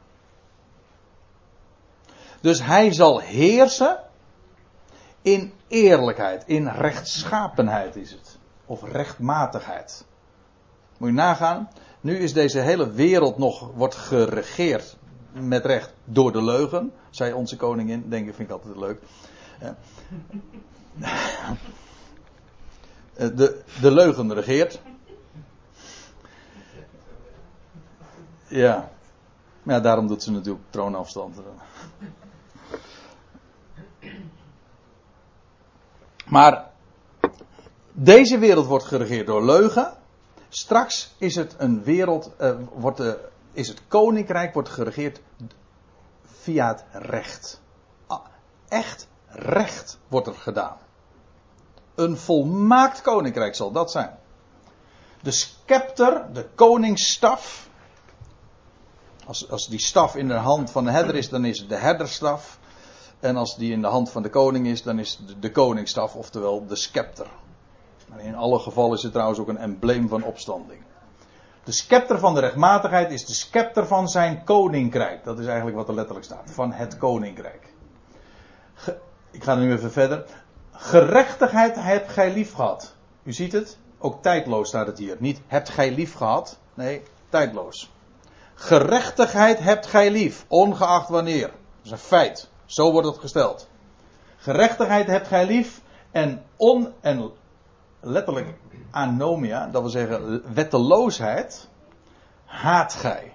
Dus 2.41 2.63
hij 2.63 2.93
zal 2.93 3.21
heersen 3.21 3.99
in 5.23 5.53
eerlijkheid, 5.69 6.45
in 6.47 6.69
rechtschapenheid 6.69 7.97
is 7.97 8.11
het. 8.11 8.39
Of 8.67 8.83
rechtmatigheid. 8.83 10.05
Moet 10.97 11.09
je 11.09 11.15
nagaan, 11.15 11.69
nu 12.03 12.19
is 12.19 12.33
deze 12.33 12.59
hele 12.59 12.91
wereld 12.91 13.39
nog, 13.39 13.71
wordt 13.75 13.95
geregeerd 13.95 14.97
met 15.33 15.65
recht 15.65 15.95
door 16.05 16.33
de 16.33 16.43
leugen. 16.43 16.93
Zei 17.11 17.33
onze 17.33 17.57
koningin, 17.57 18.09
denk 18.09 18.29
ik, 18.29 18.35
vind 18.35 18.49
ik 18.49 18.55
altijd 18.55 18.77
leuk. 18.77 19.03
De, 23.15 23.63
de 23.81 23.91
leugen 23.91 24.35
regeert. 24.35 24.81
Ja. 28.49 28.91
Maar 29.63 29.83
daarom 29.83 30.07
doet 30.07 30.23
ze 30.23 30.31
natuurlijk 30.31 30.65
troonafstand. 30.71 31.37
Maar 36.27 36.71
deze 37.93 38.39
wereld 38.39 38.67
wordt 38.67 38.85
geregeerd 38.85 39.27
door 39.27 39.45
leugen. 39.45 39.97
Straks 40.55 41.15
is 41.19 41.35
het 41.35 41.55
een 41.59 41.83
wereld, 41.83 42.31
uh, 42.41 42.55
wordt 42.75 42.97
de, 42.97 43.29
is 43.53 43.69
het 43.69 43.83
koninkrijk 43.89 44.55
wordt 44.55 44.69
geregeerd 44.69 45.21
via 46.25 46.69
het 46.69 46.85
recht. 46.93 47.61
Ah, 48.07 48.25
echt 48.69 49.09
recht 49.27 49.99
wordt 50.09 50.27
er 50.27 50.35
gedaan. 50.35 50.77
Een 51.95 52.17
volmaakt 52.17 53.01
koninkrijk 53.01 53.55
zal 53.55 53.73
dat 53.73 53.91
zijn. 53.91 54.19
De 55.23 55.31
scepter, 55.31 56.33
de 56.33 56.49
koningsstaf. 56.55 57.69
Als, 59.27 59.51
als 59.51 59.69
die 59.69 59.81
staf 59.81 60.17
in 60.17 60.29
de 60.29 60.35
hand 60.35 60.71
van 60.71 60.85
de 60.85 60.91
herder 60.91 61.15
is, 61.15 61.29
dan 61.29 61.45
is 61.45 61.59
het 61.59 61.69
de 61.69 61.77
herderstaf. 61.77 62.59
En 63.21 63.37
als 63.37 63.57
die 63.57 63.73
in 63.73 63.81
de 63.81 63.89
hand 63.89 64.11
van 64.11 64.23
de 64.23 64.31
koning 64.31 64.67
is, 64.67 64.83
dan 64.83 64.99
is 64.99 65.21
het 65.27 65.43
de 65.43 65.51
koningsstaf, 65.51 66.15
oftewel 66.15 66.67
de 66.67 66.77
scepter. 66.77 67.27
In 68.17 68.35
alle 68.35 68.59
gevallen 68.59 68.97
is 68.97 69.03
het 69.03 69.13
trouwens 69.13 69.39
ook 69.39 69.49
een 69.49 69.59
embleem 69.59 70.09
van 70.09 70.23
opstanding. 70.23 70.83
De 71.65 71.73
scepter 71.73 72.19
van 72.19 72.35
de 72.35 72.41
rechtmatigheid 72.41 73.11
is 73.11 73.27
de 73.27 73.35
scepter 73.35 73.87
van 73.87 74.09
zijn 74.09 74.45
koninkrijk. 74.45 75.25
Dat 75.25 75.39
is 75.39 75.47
eigenlijk 75.47 75.77
wat 75.77 75.89
er 75.89 75.95
letterlijk 75.95 76.27
staat. 76.27 76.51
Van 76.51 76.73
het 76.73 76.99
koninkrijk. 76.99 77.75
ik 79.31 79.45
ga 79.45 79.55
nu 79.55 79.73
even 79.73 79.93
verder. 79.93 80.25
Gerechtigheid 80.73 81.75
hebt 81.75 82.11
gij 82.11 82.33
lief 82.33 82.55
gehad. 82.55 82.95
U 83.23 83.33
ziet 83.33 83.53
het, 83.53 83.79
ook 83.99 84.23
tijdloos 84.23 84.69
staat 84.69 84.87
het 84.87 84.99
hier. 84.99 85.17
Niet 85.19 85.41
hebt 85.47 85.69
gij 85.69 85.95
lief 85.95 86.15
gehad, 86.15 86.59
nee, 86.75 87.03
tijdloos. 87.29 87.93
Gerechtigheid 88.55 89.59
hebt 89.59 89.87
gij 89.87 90.11
lief, 90.11 90.45
ongeacht 90.49 91.09
wanneer. 91.09 91.47
Dat 91.47 91.85
is 91.85 91.91
een 91.91 91.99
feit. 91.99 92.51
Zo 92.65 92.93
wordt 92.93 93.07
het 93.07 93.19
gesteld. 93.19 93.69
Gerechtigheid 94.37 95.07
hebt 95.07 95.29
gij 95.29 95.47
lief 95.47 95.81
en 96.11 96.43
on 96.57 96.93
en 97.01 97.33
letterlijk 98.03 98.55
anomia, 98.91 99.69
dat 99.69 99.83
wil 99.83 99.91
zeggen 99.91 100.43
wetteloosheid, 100.55 101.69
haat 102.45 102.95
gij. 102.95 103.33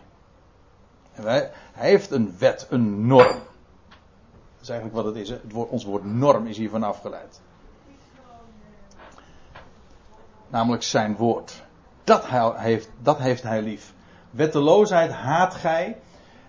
En 1.13 1.23
wij, 1.23 1.51
hij 1.71 1.89
heeft 1.89 2.11
een 2.11 2.35
wet, 2.39 2.67
een 2.69 3.07
norm. 3.07 3.37
Dat 3.87 4.61
is 4.61 4.69
eigenlijk 4.69 5.03
wat 5.03 5.05
het 5.05 5.15
is. 5.15 5.29
Het 5.29 5.51
woord, 5.51 5.69
ons 5.69 5.83
woord 5.83 6.05
norm 6.05 6.47
is 6.47 6.57
hiervan 6.57 6.83
afgeleid. 6.83 7.41
Namelijk 10.47 10.83
zijn 10.83 11.15
woord. 11.15 11.63
Dat, 12.03 12.29
hij 12.29 12.51
heeft, 12.55 12.89
dat 13.01 13.17
heeft 13.17 13.43
hij 13.43 13.61
lief. 13.61 13.93
Wetteloosheid 14.31 15.11
haat 15.11 15.53
gij. 15.53 15.97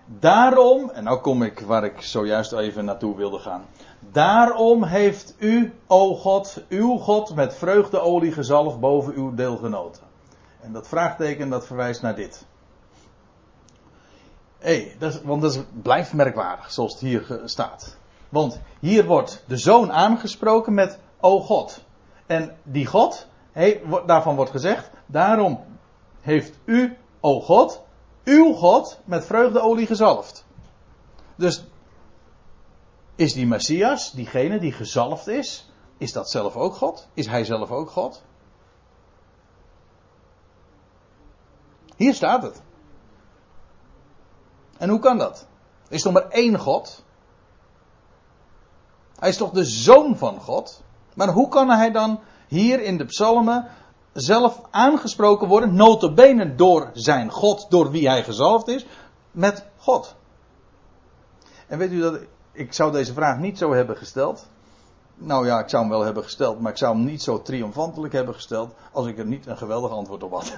Daarom, 0.05 0.89
en 0.89 1.03
nou 1.03 1.19
kom 1.19 1.43
ik 1.43 1.59
waar 1.59 1.83
ik 1.83 2.01
zojuist 2.01 2.51
even 2.51 2.85
naartoe 2.85 3.15
wilde 3.15 3.39
gaan. 3.39 3.65
Daarom 3.99 4.83
heeft 4.83 5.35
u, 5.37 5.73
o 5.87 6.15
God, 6.15 6.63
uw 6.69 6.97
God 6.97 7.35
met 7.35 7.55
vreugdeolie 7.55 8.31
gezalfd 8.31 8.79
boven 8.79 9.13
uw 9.13 9.33
deelgenoten. 9.33 10.03
En 10.61 10.73
dat 10.73 10.87
vraagteken 10.87 11.49
dat 11.49 11.65
verwijst 11.65 12.01
naar 12.01 12.15
dit. 12.15 12.45
Hey, 14.57 14.95
want 15.23 15.41
dat 15.41 15.65
blijft 15.81 16.13
merkwaardig 16.13 16.71
zoals 16.71 16.91
het 16.91 17.01
hier 17.01 17.41
staat. 17.45 17.97
Want 18.29 18.59
hier 18.79 19.05
wordt 19.05 19.43
de 19.47 19.57
zoon 19.57 19.91
aangesproken 19.91 20.73
met 20.73 20.99
o 21.19 21.39
God. 21.39 21.83
En 22.25 22.57
die 22.63 22.85
God, 22.85 23.27
hey, 23.51 23.81
daarvan 24.05 24.35
wordt 24.35 24.51
gezegd, 24.51 24.89
daarom 25.05 25.63
heeft 26.21 26.59
u, 26.65 26.97
o 27.19 27.41
God, 27.41 27.83
uw 28.23 28.53
God 28.53 28.99
met 29.05 29.25
vreugdeolie 29.25 29.85
gezalfd. 29.85 30.45
Dus 31.35 31.65
is 33.19 33.33
die 33.33 33.47
Messias, 33.47 34.11
diegene 34.15 34.59
die 34.59 34.71
gezalfd 34.71 35.27
is, 35.27 35.71
is 35.97 36.13
dat 36.13 36.29
zelf 36.29 36.55
ook 36.55 36.75
God? 36.75 37.07
Is 37.13 37.27
hij 37.27 37.45
zelf 37.45 37.71
ook 37.71 37.89
God? 37.89 38.21
Hier 41.95 42.13
staat 42.13 42.43
het. 42.43 42.61
En 44.77 44.89
hoe 44.89 44.99
kan 44.99 45.17
dat? 45.17 45.47
Er 45.87 45.93
is 45.93 46.01
toch 46.01 46.13
maar 46.13 46.29
één 46.29 46.59
God? 46.59 47.03
Hij 49.15 49.29
is 49.29 49.37
toch 49.37 49.51
de 49.51 49.65
zoon 49.65 50.17
van 50.17 50.39
God? 50.39 50.83
Maar 51.13 51.29
hoe 51.29 51.47
kan 51.47 51.69
hij 51.69 51.91
dan 51.91 52.19
hier 52.47 52.81
in 52.81 52.97
de 52.97 53.05
psalmen 53.05 53.67
zelf 54.13 54.61
aangesproken 54.71 55.47
worden, 55.47 55.75
notabene 55.75 56.55
door 56.55 56.89
zijn 56.93 57.31
God, 57.31 57.65
door 57.69 57.91
wie 57.91 58.07
hij 58.07 58.23
gezalfd 58.23 58.67
is, 58.67 58.85
met 59.31 59.65
God? 59.77 60.15
En 61.67 61.77
weet 61.77 61.91
u 61.91 61.99
dat 61.99 62.19
ik 62.59 62.73
zou 62.73 62.91
deze 62.91 63.13
vraag 63.13 63.37
niet 63.37 63.57
zo 63.57 63.73
hebben 63.73 63.97
gesteld. 63.97 64.47
Nou 65.15 65.45
ja, 65.45 65.59
ik 65.59 65.69
zou 65.69 65.81
hem 65.81 65.91
wel 65.91 66.01
hebben 66.01 66.23
gesteld, 66.23 66.59
maar 66.59 66.71
ik 66.71 66.77
zou 66.77 66.95
hem 66.95 67.05
niet 67.05 67.21
zo 67.21 67.41
triomfantelijk 67.41 68.13
hebben 68.13 68.33
gesteld 68.33 68.73
als 68.91 69.07
ik 69.07 69.17
er 69.17 69.25
niet 69.25 69.45
een 69.45 69.57
geweldig 69.57 69.91
antwoord 69.91 70.23
op 70.23 70.31
had. 70.31 70.53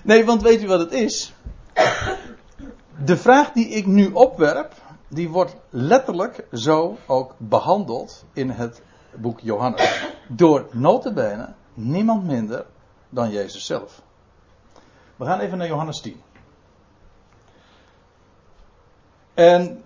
nee, 0.04 0.24
want 0.24 0.42
weet 0.42 0.62
u 0.62 0.66
wat 0.66 0.80
het 0.80 0.92
is? 0.92 1.34
De 3.04 3.16
vraag 3.16 3.52
die 3.52 3.68
ik 3.68 3.86
nu 3.86 4.10
opwerp, 4.12 4.72
die 5.08 5.28
wordt 5.28 5.56
letterlijk 5.70 6.46
zo 6.52 6.96
ook 7.06 7.34
behandeld 7.38 8.24
in 8.32 8.50
het 8.50 8.82
boek 9.14 9.40
Johannes. 9.40 10.10
Door 10.28 10.66
notabene 10.70 11.52
niemand 11.74 12.24
minder 12.24 12.66
dan 13.08 13.30
Jezus 13.30 13.66
zelf. 13.66 14.02
We 15.16 15.24
gaan 15.24 15.40
even 15.40 15.58
naar 15.58 15.66
Johannes 15.66 16.00
10. 16.00 16.20
En 19.34 19.84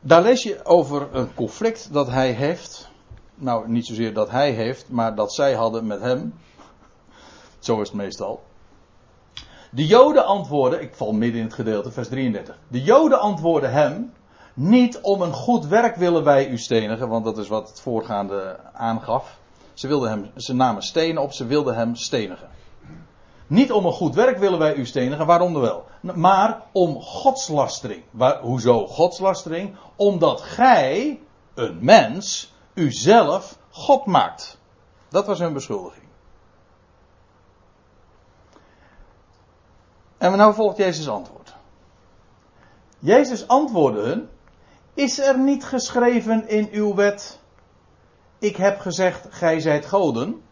daar 0.00 0.22
lees 0.22 0.42
je 0.42 0.64
over 0.64 1.14
een 1.14 1.34
conflict 1.34 1.92
dat 1.92 2.10
hij 2.10 2.30
heeft. 2.30 2.88
Nou, 3.34 3.68
niet 3.68 3.86
zozeer 3.86 4.14
dat 4.14 4.30
hij 4.30 4.50
heeft, 4.50 4.88
maar 4.88 5.14
dat 5.14 5.34
zij 5.34 5.54
hadden 5.54 5.86
met 5.86 6.00
hem. 6.00 6.34
Zo 7.58 7.80
is 7.80 7.88
het 7.88 7.96
meestal. 7.96 8.42
De 9.70 9.86
Joden 9.86 10.26
antwoorden, 10.26 10.80
ik 10.80 10.94
val 10.94 11.12
midden 11.12 11.40
in 11.40 11.46
het 11.46 11.54
gedeelte, 11.54 11.90
vers 11.90 12.08
33. 12.08 12.58
De 12.68 12.82
Joden 12.82 13.20
antwoorden 13.20 13.72
hem, 13.72 14.12
niet 14.54 15.00
om 15.00 15.22
een 15.22 15.32
goed 15.32 15.66
werk 15.66 15.96
willen 15.96 16.24
wij 16.24 16.48
u 16.48 16.58
stenigen, 16.58 17.08
want 17.08 17.24
dat 17.24 17.38
is 17.38 17.48
wat 17.48 17.68
het 17.68 17.80
voorgaande 17.80 18.58
aangaf. 18.72 19.38
Ze, 19.74 19.88
wilden 19.88 20.10
hem, 20.10 20.30
ze 20.36 20.54
namen 20.54 20.82
stenen 20.82 21.22
op, 21.22 21.32
ze 21.32 21.46
wilden 21.46 21.74
hem 21.74 21.94
stenigen. 21.94 22.48
Niet 23.46 23.72
om 23.72 23.86
een 23.86 23.92
goed 23.92 24.14
werk 24.14 24.38
willen 24.38 24.58
wij 24.58 24.74
u 24.74 24.86
stenigen, 24.86 25.26
waarom 25.26 25.60
wel? 25.60 25.84
Maar 26.00 26.62
om 26.72 27.00
godslastering. 27.02 28.02
Waar, 28.10 28.40
hoezo 28.40 28.86
godslastering? 28.86 29.76
Omdat 29.96 30.40
gij, 30.40 31.20
een 31.54 31.78
mens, 31.80 32.54
uzelf 32.74 33.58
God 33.70 34.06
maakt. 34.06 34.58
Dat 35.08 35.26
was 35.26 35.38
hun 35.38 35.52
beschuldiging. 35.52 36.04
En 40.18 40.36
nou 40.36 40.54
volgt 40.54 40.76
Jezus 40.76 41.08
antwoord. 41.08 41.54
Jezus 42.98 43.48
antwoordde 43.48 44.00
hun: 44.00 44.28
Is 44.94 45.18
er 45.18 45.38
niet 45.38 45.64
geschreven 45.64 46.48
in 46.48 46.68
uw 46.72 46.94
wet: 46.94 47.40
Ik 48.38 48.56
heb 48.56 48.80
gezegd, 48.80 49.26
gij 49.30 49.60
zijt 49.60 49.86
goden? 49.86 50.42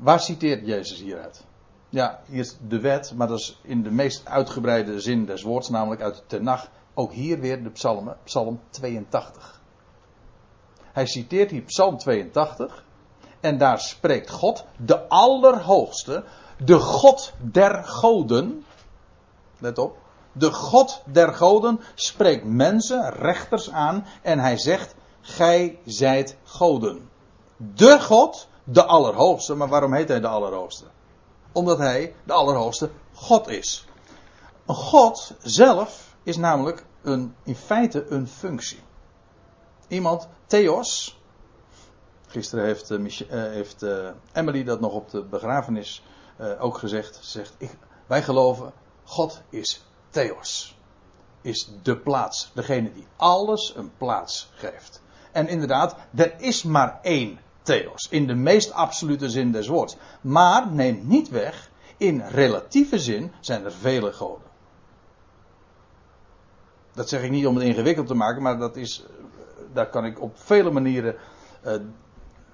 Waar 0.00 0.20
citeert 0.20 0.66
Jezus 0.66 1.00
hieruit? 1.00 1.44
Ja, 1.88 2.20
hier 2.26 2.38
is 2.38 2.56
de 2.68 2.80
wet, 2.80 3.14
maar 3.14 3.28
dat 3.28 3.38
is 3.38 3.60
in 3.62 3.82
de 3.82 3.90
meest 3.90 4.26
uitgebreide 4.26 5.00
zin 5.00 5.24
des 5.24 5.42
woords, 5.42 5.68
namelijk 5.68 6.02
uit 6.02 6.16
de 6.16 6.22
Tenach. 6.26 6.68
Ook 6.94 7.12
hier 7.12 7.40
weer 7.40 7.62
de 7.62 7.70
psalmen, 7.70 8.16
psalm 8.24 8.60
82. 8.70 9.60
Hij 10.92 11.06
citeert 11.06 11.50
hier 11.50 11.62
psalm 11.62 11.98
82. 11.98 12.84
En 13.40 13.58
daar 13.58 13.80
spreekt 13.80 14.30
God, 14.30 14.64
de 14.76 15.08
Allerhoogste, 15.08 16.24
de 16.64 16.78
God 16.78 17.32
der 17.38 17.84
goden. 17.84 18.64
Let 19.58 19.78
op. 19.78 19.96
De 20.32 20.52
God 20.52 21.02
der 21.06 21.34
goden 21.34 21.80
spreekt 21.94 22.44
mensen, 22.44 23.10
rechters 23.10 23.70
aan. 23.70 24.06
En 24.22 24.38
hij 24.38 24.56
zegt, 24.56 24.94
gij 25.20 25.78
zijt 25.84 26.36
goden. 26.44 27.08
De 27.56 28.00
God 28.00 28.48
de 28.64 28.84
Allerhoogste. 28.84 29.54
Maar 29.54 29.68
waarom 29.68 29.94
heet 29.94 30.08
hij 30.08 30.20
de 30.20 30.28
Allerhoogste? 30.28 30.84
Omdat 31.52 31.78
hij 31.78 32.14
de 32.24 32.32
Allerhoogste 32.32 32.90
God 33.12 33.48
is. 33.48 33.86
Een 34.66 34.74
God 34.74 35.34
zelf 35.42 36.16
is 36.22 36.36
namelijk 36.36 36.84
een, 37.02 37.34
in 37.44 37.56
feite 37.56 38.06
een 38.08 38.28
functie. 38.28 38.80
Iemand, 39.88 40.28
Theos. 40.46 41.20
Gisteren 42.26 42.64
heeft, 42.64 42.90
uh, 42.90 43.12
heeft 43.30 43.82
uh, 43.82 44.08
Emily 44.32 44.64
dat 44.64 44.80
nog 44.80 44.92
op 44.92 45.10
de 45.10 45.24
begrafenis 45.24 46.04
ook 46.58 46.78
gezegd. 46.78 47.14
Ze 47.14 47.30
zegt, 47.30 47.54
ik, 47.58 47.70
wij 48.06 48.22
geloven, 48.22 48.72
God 49.04 49.40
is 49.48 49.84
Theos. 50.10 50.78
Is 51.42 51.70
de 51.82 51.96
plaats. 51.96 52.50
Degene 52.54 52.92
die 52.92 53.06
alles 53.16 53.72
een 53.76 53.92
plaats 53.96 54.50
geeft. 54.54 55.02
En 55.32 55.48
inderdaad, 55.48 55.96
er 56.14 56.40
is 56.40 56.62
maar 56.62 56.98
één 57.02 57.38
theos. 57.62 58.08
In 58.10 58.26
de 58.26 58.34
meest 58.34 58.72
absolute 58.72 59.30
zin 59.30 59.52
des 59.52 59.66
woords. 59.66 59.96
Maar 60.20 60.72
neemt 60.72 61.08
niet 61.08 61.28
weg, 61.28 61.70
in 61.96 62.22
relatieve 62.28 62.98
zin 62.98 63.32
zijn 63.40 63.64
er 63.64 63.72
vele 63.72 64.12
goden. 64.12 64.48
Dat 66.92 67.08
zeg 67.08 67.22
ik 67.22 67.30
niet 67.30 67.46
om 67.46 67.54
het 67.54 67.64
ingewikkeld 67.64 68.06
te 68.06 68.14
maken, 68.14 68.42
maar 68.42 68.58
dat 68.58 68.76
is, 68.76 69.04
daar 69.72 69.88
kan 69.88 70.04
ik 70.04 70.20
op 70.20 70.38
vele 70.38 70.70
manieren 70.70 71.16
uh, 71.66 71.74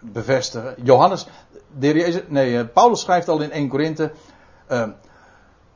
bevestigen. 0.00 0.74
Johannes, 0.82 1.26
de 1.78 2.24
nee, 2.28 2.52
uh, 2.52 2.60
Paulus 2.72 3.00
schrijft 3.00 3.28
al 3.28 3.40
in 3.40 3.50
1 3.50 3.68
Korinthe. 3.68 4.12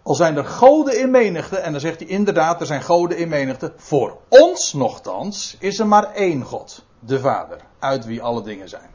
Al 0.03 0.15
zijn 0.15 0.37
er 0.37 0.45
goden 0.45 1.01
in 1.01 1.11
menigte, 1.11 1.57
en 1.57 1.73
dan 1.73 1.81
zegt 1.81 2.01
hij 2.01 2.09
inderdaad, 2.09 2.61
er 2.61 2.67
zijn 2.67 2.83
goden 2.83 3.17
in 3.17 3.29
menigte. 3.29 3.73
Voor 3.77 4.19
ons 4.29 4.73
nogthans 4.73 5.57
is 5.59 5.79
er 5.79 5.87
maar 5.87 6.13
één 6.13 6.43
God, 6.43 6.85
de 6.99 7.21
Vader, 7.21 7.61
uit 7.79 8.05
wie 8.05 8.23
alle 8.23 8.43
dingen 8.43 8.69
zijn. 8.69 8.91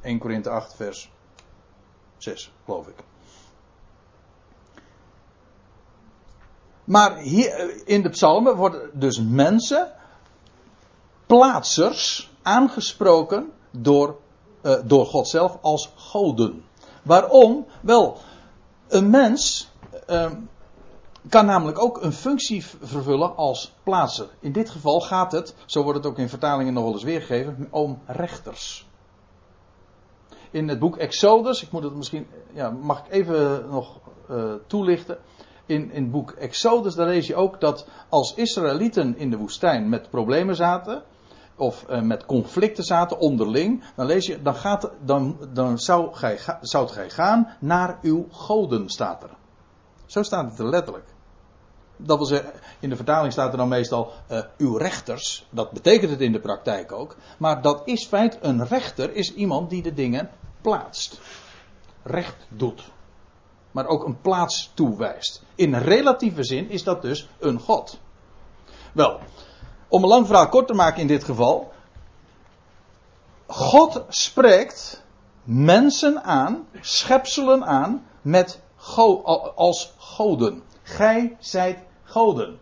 1 0.00 0.18
Korinthe 0.18 0.50
8, 0.50 0.74
vers 0.74 1.10
6, 2.16 2.52
geloof 2.64 2.86
ik. 2.86 3.04
Maar 6.84 7.16
hier 7.18 7.50
eh, 7.50 7.80
in 7.84 8.02
de 8.02 8.08
psalmen 8.08 8.56
worden 8.56 8.90
dus 8.92 9.20
mensen, 9.20 9.92
plaatsers, 11.26 12.30
aangesproken 12.42 13.52
door, 13.70 14.16
uh, 14.62 14.74
door 14.84 15.06
God 15.06 15.28
zelf 15.28 15.58
als 15.60 15.92
goden. 15.96 16.64
Waarom? 17.02 17.66
Wel, 17.80 18.18
een 18.88 19.10
mens, 19.10 19.70
uh, 20.08 20.30
kan 21.28 21.46
namelijk 21.46 21.78
ook 21.78 22.02
een 22.02 22.12
functie 22.12 22.66
vervullen 22.82 23.36
als 23.36 23.74
plaatser. 23.82 24.28
In 24.40 24.52
dit 24.52 24.70
geval 24.70 25.00
gaat 25.00 25.32
het, 25.32 25.54
zo 25.66 25.82
wordt 25.82 25.98
het 25.98 26.06
ook 26.06 26.18
in 26.18 26.28
vertalingen 26.28 26.72
nog 26.72 26.84
wel 26.84 26.92
eens 26.92 27.02
weergegeven, 27.02 27.68
om 27.70 27.98
rechters. 28.06 28.87
In 30.50 30.68
het 30.68 30.78
boek 30.78 30.96
Exodus, 30.96 31.62
ik 31.62 31.70
moet 31.70 31.82
het 31.82 31.94
misschien, 31.94 32.26
ja, 32.52 32.70
mag 32.70 32.98
ik 32.98 33.12
even 33.12 33.68
nog 33.70 34.00
uh, 34.30 34.52
toelichten. 34.66 35.18
In, 35.66 35.90
in 35.90 36.02
het 36.02 36.10
boek 36.10 36.30
Exodus, 36.30 36.94
daar 36.94 37.06
lees 37.06 37.26
je 37.26 37.34
ook 37.34 37.60
dat 37.60 37.88
als 38.08 38.34
Israëlieten 38.34 39.16
in 39.16 39.30
de 39.30 39.36
woestijn 39.36 39.88
met 39.88 40.10
problemen 40.10 40.56
zaten, 40.56 41.02
of 41.56 41.84
uh, 41.90 42.00
met 42.00 42.26
conflicten 42.26 42.84
zaten 42.84 43.18
onderling, 43.18 43.84
dan 43.96 44.06
lees 44.06 44.26
je, 44.26 44.42
dan, 44.42 44.54
gaat, 44.54 44.90
dan, 45.04 45.36
dan 45.52 45.78
zou 45.78 46.14
gij, 46.14 46.38
zou 46.60 46.88
gij 46.88 47.10
gaan 47.10 47.56
naar 47.60 47.98
uw 48.02 48.26
goden, 48.30 48.88
staat 48.88 49.22
er. 49.22 49.30
Zo 50.06 50.22
staat 50.22 50.50
het 50.50 50.58
er 50.58 50.68
letterlijk. 50.68 51.16
Dat 52.00 52.16
wil 52.16 52.26
zeggen, 52.26 52.52
in 52.80 52.88
de 52.88 52.96
vertaling 52.96 53.32
staat 53.32 53.52
er 53.52 53.58
dan 53.58 53.68
meestal 53.68 54.12
uh, 54.30 54.40
uw 54.58 54.76
rechters. 54.76 55.46
Dat 55.50 55.70
betekent 55.70 56.10
het 56.10 56.20
in 56.20 56.32
de 56.32 56.40
praktijk 56.40 56.92
ook. 56.92 57.16
Maar 57.38 57.62
dat 57.62 57.82
is 57.84 58.06
feit, 58.06 58.38
een 58.40 58.66
rechter 58.66 59.14
is 59.14 59.34
iemand 59.34 59.70
die 59.70 59.82
de 59.82 59.94
dingen 59.94 60.30
plaatst. 60.60 61.20
Recht 62.02 62.46
doet. 62.48 62.82
Maar 63.70 63.86
ook 63.86 64.04
een 64.04 64.20
plaats 64.20 64.70
toewijst. 64.74 65.42
In 65.54 65.74
relatieve 65.74 66.44
zin 66.44 66.70
is 66.70 66.82
dat 66.82 67.02
dus 67.02 67.28
een 67.38 67.60
God. 67.60 67.98
Wel, 68.92 69.20
om 69.88 70.02
een 70.02 70.08
lang 70.08 70.26
verhaal 70.26 70.48
kort 70.48 70.66
te 70.66 70.74
maken 70.74 71.00
in 71.00 71.06
dit 71.06 71.24
geval. 71.24 71.72
God 73.46 74.04
spreekt 74.08 75.02
mensen 75.44 76.22
aan, 76.22 76.66
schepselen 76.80 77.64
aan, 77.64 78.06
met 78.22 78.60
go 78.76 79.22
als 79.54 79.92
goden. 79.98 80.62
Gij 80.82 81.36
zijt 81.38 81.78
goden. 82.18 82.58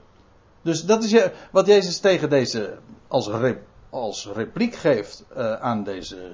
Dus 0.63 0.85
dat 0.85 1.05
is 1.05 1.29
wat 1.51 1.67
Jezus 1.67 1.99
tegen 1.99 2.31
deze 2.31 2.79
als, 3.09 3.31
als 3.91 4.29
repliek 4.35 4.75
geeft 4.75 5.25
uh, 5.37 5.53
aan, 5.53 5.85
deze, 5.85 6.33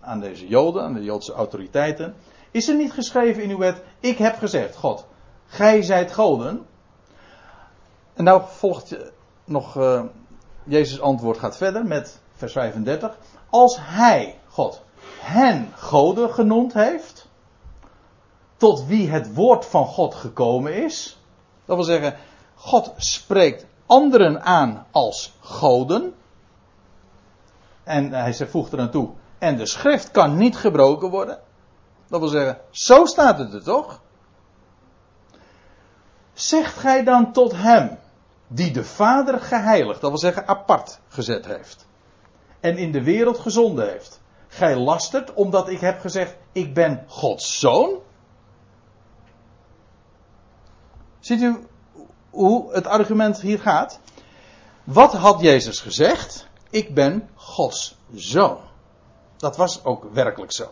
aan 0.00 0.20
deze 0.20 0.48
Joden, 0.48 0.82
aan 0.82 0.94
de 0.94 1.02
Joodse 1.02 1.32
autoriteiten. 1.32 2.14
Is 2.50 2.68
er 2.68 2.76
niet 2.76 2.92
geschreven 2.92 3.42
in 3.42 3.50
uw 3.50 3.58
wet, 3.58 3.82
ik 4.00 4.18
heb 4.18 4.36
gezegd, 4.38 4.76
God, 4.76 5.06
gij 5.46 5.82
zijt 5.82 6.12
goden. 6.12 6.66
En 8.14 8.24
nou 8.24 8.42
volgt 8.46 8.96
nog, 9.44 9.76
uh, 9.76 10.02
Jezus 10.64 11.00
antwoord 11.00 11.38
gaat 11.38 11.56
verder 11.56 11.84
met 11.84 12.20
vers 12.34 12.52
35. 12.52 13.16
Als 13.50 13.78
hij, 13.80 14.38
God, 14.48 14.82
hen 15.20 15.72
goden 15.76 16.30
genoemd 16.30 16.72
heeft, 16.72 17.28
tot 18.56 18.86
wie 18.86 19.10
het 19.10 19.34
woord 19.34 19.66
van 19.66 19.86
God 19.86 20.14
gekomen 20.14 20.74
is. 20.84 21.18
Dat 21.64 21.76
wil 21.76 21.84
zeggen, 21.84 22.16
God 22.64 22.92
spreekt 22.96 23.66
anderen 23.86 24.42
aan 24.42 24.86
als 24.90 25.36
goden. 25.40 26.14
En 27.84 28.12
hij 28.12 28.34
voegt 28.34 28.72
er 28.72 28.80
aan 28.80 28.90
toe. 28.90 29.10
En 29.38 29.56
de 29.56 29.66
schrift 29.66 30.10
kan 30.10 30.36
niet 30.36 30.56
gebroken 30.56 31.10
worden. 31.10 31.38
Dat 32.08 32.20
wil 32.20 32.28
zeggen, 32.28 32.60
zo 32.70 33.04
staat 33.04 33.38
het 33.38 33.52
er 33.52 33.62
toch? 33.62 34.00
Zegt 36.32 36.78
gij 36.78 37.04
dan 37.04 37.32
tot 37.32 37.52
hem, 37.52 37.98
die 38.46 38.72
de 38.72 38.84
Vader 38.84 39.40
geheiligd, 39.40 40.00
dat 40.00 40.10
wil 40.10 40.18
zeggen 40.18 40.46
apart 40.46 41.00
gezet 41.08 41.46
heeft. 41.46 41.86
En 42.60 42.76
in 42.76 42.92
de 42.92 43.02
wereld 43.02 43.38
gezonden 43.38 43.88
heeft. 43.88 44.20
Gij 44.48 44.76
lastert 44.76 45.32
omdat 45.32 45.68
ik 45.68 45.80
heb 45.80 46.00
gezegd, 46.00 46.36
ik 46.52 46.74
ben 46.74 47.04
Gods 47.08 47.58
zoon. 47.58 47.98
Ziet 51.20 51.40
u 51.40 51.66
hoe 52.32 52.72
het 52.72 52.86
argument 52.86 53.40
hier 53.40 53.58
gaat? 53.58 54.00
Wat 54.84 55.12
had 55.12 55.40
Jezus 55.40 55.80
gezegd? 55.80 56.46
Ik 56.70 56.94
ben 56.94 57.28
Gods 57.34 57.96
zoon. 58.14 58.58
Dat 59.36 59.56
was 59.56 59.84
ook 59.84 60.06
werkelijk 60.12 60.52
zo. 60.52 60.68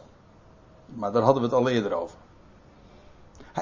Maar 0.86 1.12
daar 1.12 1.22
hadden 1.22 1.42
we 1.42 1.48
het 1.48 1.58
al 1.58 1.68
eerder 1.68 1.92
over. 1.92 2.16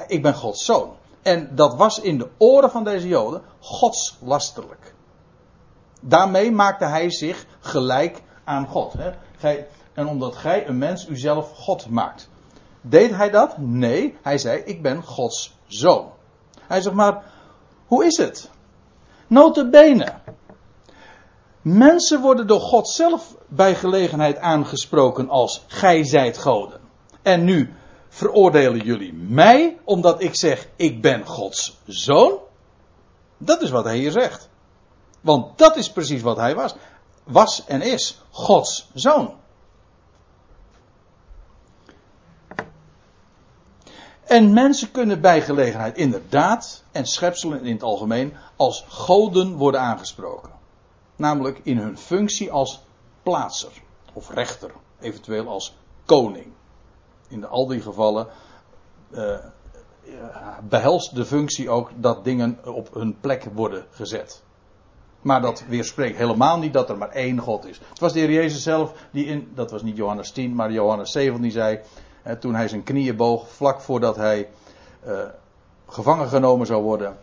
Ik 0.07 0.21
ben 0.21 0.35
Gods 0.35 0.65
zoon. 0.65 0.95
En 1.21 1.55
dat 1.55 1.75
was 1.75 1.99
in 1.99 2.17
de 2.17 2.29
oren 2.37 2.71
van 2.71 2.83
deze 2.83 3.07
Joden 3.07 3.41
godslasterlijk. 3.59 4.93
Daarmee 6.01 6.51
maakte 6.51 6.85
hij 6.85 7.11
zich 7.11 7.45
gelijk 7.59 8.21
aan 8.43 8.67
God. 8.67 8.93
Hè? 9.37 9.65
En 9.93 10.07
omdat 10.07 10.35
gij 10.35 10.67
een 10.67 10.77
mens 10.77 11.07
uzelf 11.07 11.51
God 11.55 11.89
maakt. 11.89 12.29
Deed 12.81 13.15
hij 13.15 13.29
dat? 13.29 13.57
Nee, 13.57 14.17
hij 14.21 14.37
zei: 14.37 14.61
Ik 14.61 14.81
ben 14.81 15.03
Gods 15.03 15.57
zoon. 15.67 16.09
Hij 16.59 16.81
zegt 16.81 16.95
maar, 16.95 17.23
hoe 17.89 18.05
is 18.05 18.17
het? 18.17 18.49
Notabene. 19.27 20.13
Mensen 21.61 22.21
worden 22.21 22.47
door 22.47 22.59
God 22.59 22.89
zelf 22.89 23.35
bij 23.47 23.75
gelegenheid 23.75 24.37
aangesproken 24.37 25.29
als 25.29 25.63
gij 25.67 26.03
zijt 26.03 26.37
goden. 26.37 26.79
En 27.21 27.43
nu 27.43 27.73
veroordelen 28.09 28.85
jullie 28.85 29.13
mij 29.13 29.77
omdat 29.83 30.21
ik 30.21 30.35
zeg 30.35 30.67
ik 30.75 31.01
ben 31.01 31.25
Gods 31.25 31.77
zoon? 31.85 32.39
Dat 33.37 33.61
is 33.61 33.69
wat 33.69 33.83
hij 33.83 33.97
hier 33.97 34.11
zegt. 34.11 34.49
Want 35.21 35.57
dat 35.57 35.75
is 35.75 35.91
precies 35.91 36.21
wat 36.21 36.37
hij 36.37 36.55
was. 36.55 36.75
Was 37.23 37.65
en 37.65 37.81
is 37.81 38.21
Gods 38.31 38.89
zoon. 38.93 39.33
En 44.29 44.53
mensen 44.53 44.91
kunnen 44.91 45.21
bij 45.21 45.41
gelegenheid 45.41 45.97
inderdaad, 45.97 46.83
en 46.91 47.05
schepselen 47.05 47.65
in 47.65 47.73
het 47.73 47.83
algemeen, 47.83 48.33
als 48.55 48.85
goden 48.87 49.55
worden 49.55 49.81
aangesproken. 49.81 50.51
Namelijk 51.15 51.59
in 51.63 51.77
hun 51.77 51.97
functie 51.97 52.51
als 52.51 52.81
plaatser 53.23 53.71
of 54.13 54.29
rechter, 54.29 54.71
eventueel 54.99 55.47
als 55.47 55.77
koning. 56.05 56.47
In 57.27 57.47
al 57.47 57.67
die 57.67 57.81
gevallen 57.81 58.27
uh, 59.11 59.37
behelst 60.69 61.15
de 61.15 61.25
functie 61.25 61.69
ook 61.69 61.89
dat 61.95 62.23
dingen 62.23 62.59
op 62.65 62.93
hun 62.93 63.19
plek 63.19 63.43
worden 63.53 63.85
gezet. 63.91 64.43
Maar 65.21 65.41
dat 65.41 65.63
weerspreekt 65.67 66.17
helemaal 66.17 66.59
niet 66.59 66.73
dat 66.73 66.89
er 66.89 66.97
maar 66.97 67.11
één 67.11 67.37
God 67.37 67.65
is. 67.65 67.79
Het 67.89 67.99
was 67.99 68.13
de 68.13 68.19
Heer 68.19 68.31
Jezus 68.31 68.63
zelf 68.63 68.93
die 69.11 69.25
in, 69.25 69.51
dat 69.55 69.71
was 69.71 69.81
niet 69.81 69.97
Johannes 69.97 70.31
10, 70.31 70.55
maar 70.55 70.71
Johannes 70.71 71.11
7 71.11 71.41
die 71.41 71.51
zei, 71.51 71.79
toen 72.37 72.55
hij 72.55 72.67
zijn 72.67 72.83
knieën 72.83 73.15
boog, 73.15 73.49
vlak 73.49 73.81
voordat 73.81 74.15
hij 74.15 74.49
uh, 75.07 75.19
gevangen 75.87 76.27
genomen 76.27 76.67
zou 76.67 76.83
worden. 76.83 77.17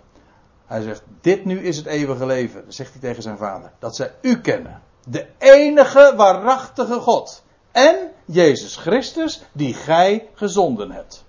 Hij 0.67 0.83
zegt, 0.83 1.03
dit 1.21 1.45
nu 1.45 1.59
is 1.61 1.77
het 1.77 1.87
eeuwige 1.87 2.27
leven, 2.27 2.65
zegt 2.69 2.93
hij 2.93 3.01
tegen 3.01 3.23
zijn 3.23 3.37
vader, 3.37 3.73
dat 3.79 3.97
zij 3.97 4.13
u 4.21 4.41
kennen. 4.41 4.83
De 5.05 5.27
enige 5.39 6.13
waarachtige 6.17 7.01
God. 7.01 7.43
En 7.73 8.13
Jezus 8.25 8.77
Christus, 8.77 9.43
die 9.53 9.75
gij 9.75 10.29
gezonden 10.35 10.91
hebt. 10.91 11.25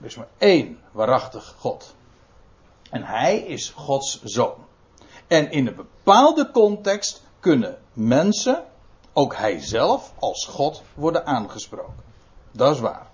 Er 0.00 0.06
is 0.06 0.16
maar 0.16 0.28
één 0.38 0.78
waarachtig 0.92 1.54
God. 1.58 1.94
En 2.90 3.02
hij 3.02 3.38
is 3.38 3.72
Gods 3.76 4.22
zoon. 4.22 4.54
En 5.26 5.50
in 5.50 5.66
een 5.66 5.74
bepaalde 5.74 6.50
context 6.50 7.22
kunnen 7.40 7.78
mensen 7.92 8.64
ook 9.20 9.36
hij 9.36 9.60
zelf 9.60 10.12
als 10.18 10.46
God 10.46 10.82
worden 10.94 11.26
aangesproken. 11.26 12.04
Dat 12.52 12.74
is 12.74 12.80
waar. 12.80 13.06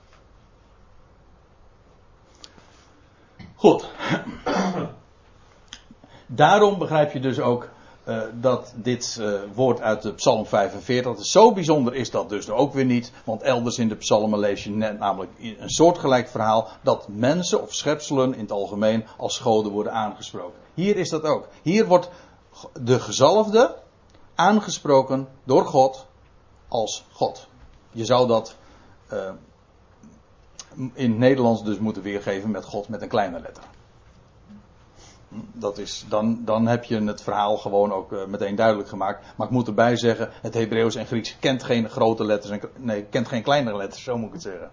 Goed. 3.54 3.88
Daarom 6.26 6.78
begrijp 6.78 7.12
je 7.12 7.20
dus 7.20 7.40
ook 7.40 7.68
uh, 8.04 8.22
dat 8.34 8.72
dit 8.76 9.18
uh, 9.20 9.40
woord 9.54 9.80
uit 9.80 10.02
de 10.02 10.12
Psalm 10.12 10.46
45, 10.46 11.26
zo 11.26 11.52
bijzonder 11.52 11.94
is 11.94 12.10
dat 12.10 12.28
dus 12.28 12.50
ook 12.50 12.72
weer 12.72 12.84
niet, 12.84 13.12
want 13.24 13.42
elders 13.42 13.78
in 13.78 13.88
de 13.88 13.96
psalmen 13.96 14.38
lees 14.38 14.64
je 14.64 14.70
net 14.70 14.98
namelijk 14.98 15.32
een 15.38 15.70
soortgelijk 15.70 16.28
verhaal 16.28 16.68
dat 16.82 17.08
mensen 17.08 17.62
of 17.62 17.74
schepselen 17.74 18.34
in 18.34 18.40
het 18.40 18.52
algemeen 18.52 19.04
als 19.16 19.38
goden 19.38 19.72
worden 19.72 19.92
aangesproken. 19.92 20.60
Hier 20.74 20.96
is 20.96 21.08
dat 21.08 21.22
ook. 21.22 21.48
Hier 21.62 21.86
wordt 21.86 22.10
de 22.80 23.00
gezalfde, 23.00 23.74
aangesproken 24.36 25.28
door 25.44 25.66
God 25.66 26.06
als 26.68 27.04
God. 27.12 27.48
Je 27.90 28.04
zou 28.04 28.26
dat 28.26 28.56
uh, 29.12 29.30
in 30.92 31.10
het 31.10 31.18
Nederlands 31.18 31.64
dus 31.64 31.78
moeten 31.78 32.02
weergeven 32.02 32.50
met 32.50 32.64
God 32.64 32.88
met 32.88 33.02
een 33.02 33.08
kleine 33.08 33.40
letter. 33.40 33.62
Dat 35.52 35.78
is, 35.78 36.04
dan, 36.08 36.44
dan 36.44 36.66
heb 36.66 36.84
je 36.84 37.02
het 37.02 37.22
verhaal 37.22 37.56
gewoon 37.56 37.92
ook 37.92 38.12
uh, 38.12 38.24
meteen 38.24 38.54
duidelijk 38.54 38.88
gemaakt. 38.88 39.24
Maar 39.36 39.46
ik 39.46 39.52
moet 39.52 39.66
erbij 39.66 39.96
zeggen, 39.96 40.30
het 40.42 40.54
Hebreeuws 40.54 40.94
en 40.94 41.06
Grieks 41.06 41.36
kent 41.38 41.62
geen 41.62 41.88
grote 41.88 42.24
letters. 42.24 42.52
En, 42.52 42.60
nee, 42.76 43.04
kent 43.04 43.28
geen 43.28 43.42
kleinere 43.42 43.76
letters, 43.76 44.02
zo 44.02 44.16
moet 44.16 44.26
ik 44.26 44.32
het 44.32 44.42
zeggen. 44.42 44.70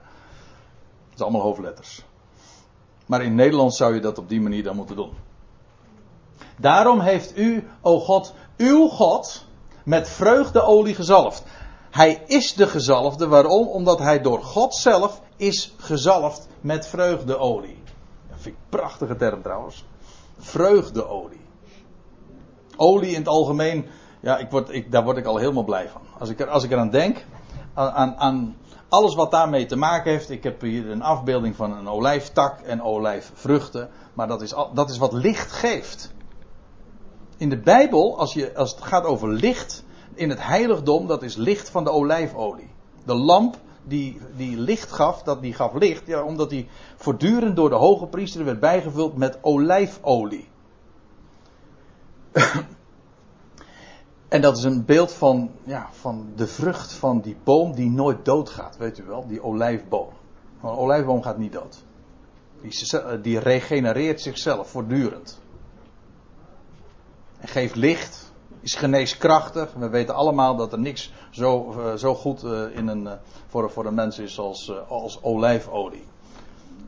Het 1.10 1.16
is 1.16 1.22
allemaal 1.22 1.42
hoofdletters. 1.42 2.04
Maar 3.06 3.24
in 3.24 3.36
Nederlands 3.36 3.78
zou 3.78 3.94
je 3.94 4.00
dat 4.00 4.18
op 4.18 4.30
die 4.30 4.42
manier 4.42 4.64
dan 4.64 4.76
moeten 4.76 4.96
doen. 4.96 5.12
Daarom 6.58 7.00
heeft 7.00 7.38
u, 7.38 7.68
o 7.82 8.00
God, 8.00 8.34
uw 8.58 8.88
God, 8.88 9.46
met 9.84 10.10
vreugdeolie 10.10 10.96
gezalfd. 10.96 11.44
Hij 11.92 12.24
is 12.26 12.54
de 12.54 12.68
gezalfde. 12.68 13.28
Waarom? 13.28 13.68
Omdat 13.68 14.00
hij 14.00 14.22
door 14.22 14.44
God 14.44 14.76
zelf 14.76 15.22
is 15.38 15.74
gezalfd 15.78 16.48
met 16.62 16.88
vreugdeolie. 16.88 17.82
vind 18.30 18.46
ik 18.46 18.62
een 18.62 18.70
prachtige 18.80 19.16
term 19.16 19.42
trouwens. 19.42 19.86
Vreugdeolie. 20.40 21.42
Olie 22.78 23.12
in 23.12 23.20
het 23.20 23.28
algemeen, 23.28 23.86
ja, 24.20 24.38
ik 24.38 24.50
word, 24.52 24.70
ik, 24.70 24.92
daar 24.92 25.04
word 25.04 25.18
ik 25.18 25.26
al 25.26 25.38
helemaal 25.38 25.64
blij 25.64 25.90
van. 25.90 26.02
Als 26.20 26.30
ik, 26.30 26.40
er, 26.40 26.50
als 26.50 26.64
ik 26.64 26.72
eraan 26.72 26.90
denk, 26.90 27.26
aan, 27.74 28.16
aan 28.16 28.56
alles 28.94 29.16
wat 29.16 29.32
daarmee 29.32 29.66
te 29.66 29.76
maken 29.76 30.12
heeft. 30.12 30.30
Ik 30.30 30.44
heb 30.44 30.62
hier 30.62 30.90
een 30.90 31.02
afbeelding 31.02 31.56
van 31.56 31.78
een 31.78 31.88
olijftak 31.88 32.60
en 32.60 32.82
olijfvruchten. 32.82 33.90
Maar 34.14 34.28
dat 34.28 34.42
is, 34.42 34.54
dat 34.74 34.90
is 34.90 34.98
wat 34.98 35.14
licht 35.14 35.52
geeft. 35.52 36.13
In 37.44 37.50
de 37.50 37.58
Bijbel, 37.58 38.18
als, 38.18 38.34
je, 38.34 38.56
als 38.56 38.72
het 38.72 38.82
gaat 38.82 39.04
over 39.04 39.30
licht, 39.30 39.84
in 40.14 40.30
het 40.30 40.44
heiligdom, 40.44 41.08
dat 41.08 41.24
is 41.24 41.36
licht 41.36 41.70
van 41.70 41.84
de 41.84 41.90
olijfolie. 41.90 42.70
De 43.06 43.16
lamp 43.16 43.58
die, 43.84 44.18
die 44.36 44.58
licht 44.58 44.92
gaf, 44.92 45.24
dat, 45.24 45.42
die 45.42 45.54
gaf 45.54 45.74
licht, 45.74 46.08
ja, 46.08 46.24
omdat 46.24 46.50
die 46.50 46.68
voortdurend 46.96 47.56
door 47.56 47.70
de 47.70 47.76
hoge 47.76 48.08
priester 48.08 48.46
werd 48.46 48.60
bijgevuld 48.60 49.18
met 49.18 49.40
olijfolie. 49.42 50.48
en 54.36 54.42
dat 54.42 54.58
is 54.58 54.64
een 54.64 54.86
beeld 54.86 55.12
van, 55.12 55.52
ja, 55.64 55.90
van 55.92 56.32
de 56.36 56.48
vrucht 56.48 56.94
van 56.94 57.22
die 57.22 57.38
boom 57.44 57.76
die 57.76 57.90
nooit 57.90 58.26
doodgaat, 58.26 58.78
weet 58.78 59.00
u 59.00 59.04
wel, 59.04 59.28
die 59.28 59.44
olijfboom. 59.44 60.10
een 60.62 60.70
olijfboom 60.70 61.22
gaat 61.22 61.38
niet 61.38 61.54
dood. 61.54 61.84
Die, 62.62 63.22
die 63.22 63.40
regenereert 63.40 64.22
zichzelf 64.22 64.70
voortdurend. 64.70 65.42
Geeft 67.46 67.76
licht, 67.76 68.32
is 68.62 68.76
geneeskrachtig. 68.76 69.74
We 69.78 69.90
weten 69.90 70.16
allemaal 70.16 70.56
dat 70.56 70.72
er 70.72 70.80
niks 70.80 71.12
zo, 71.30 71.76
uh, 71.78 71.94
zo 71.94 72.16
goed 72.16 72.44
uh, 72.44 72.76
in 72.76 72.88
een, 72.88 73.04
uh, 73.04 73.12
voor, 73.48 73.72
voor 73.72 73.86
een 73.86 73.94
mens 73.94 74.20
is 74.20 74.40
als, 74.40 74.72
als 74.88 75.24
olijfolie. 75.24 76.06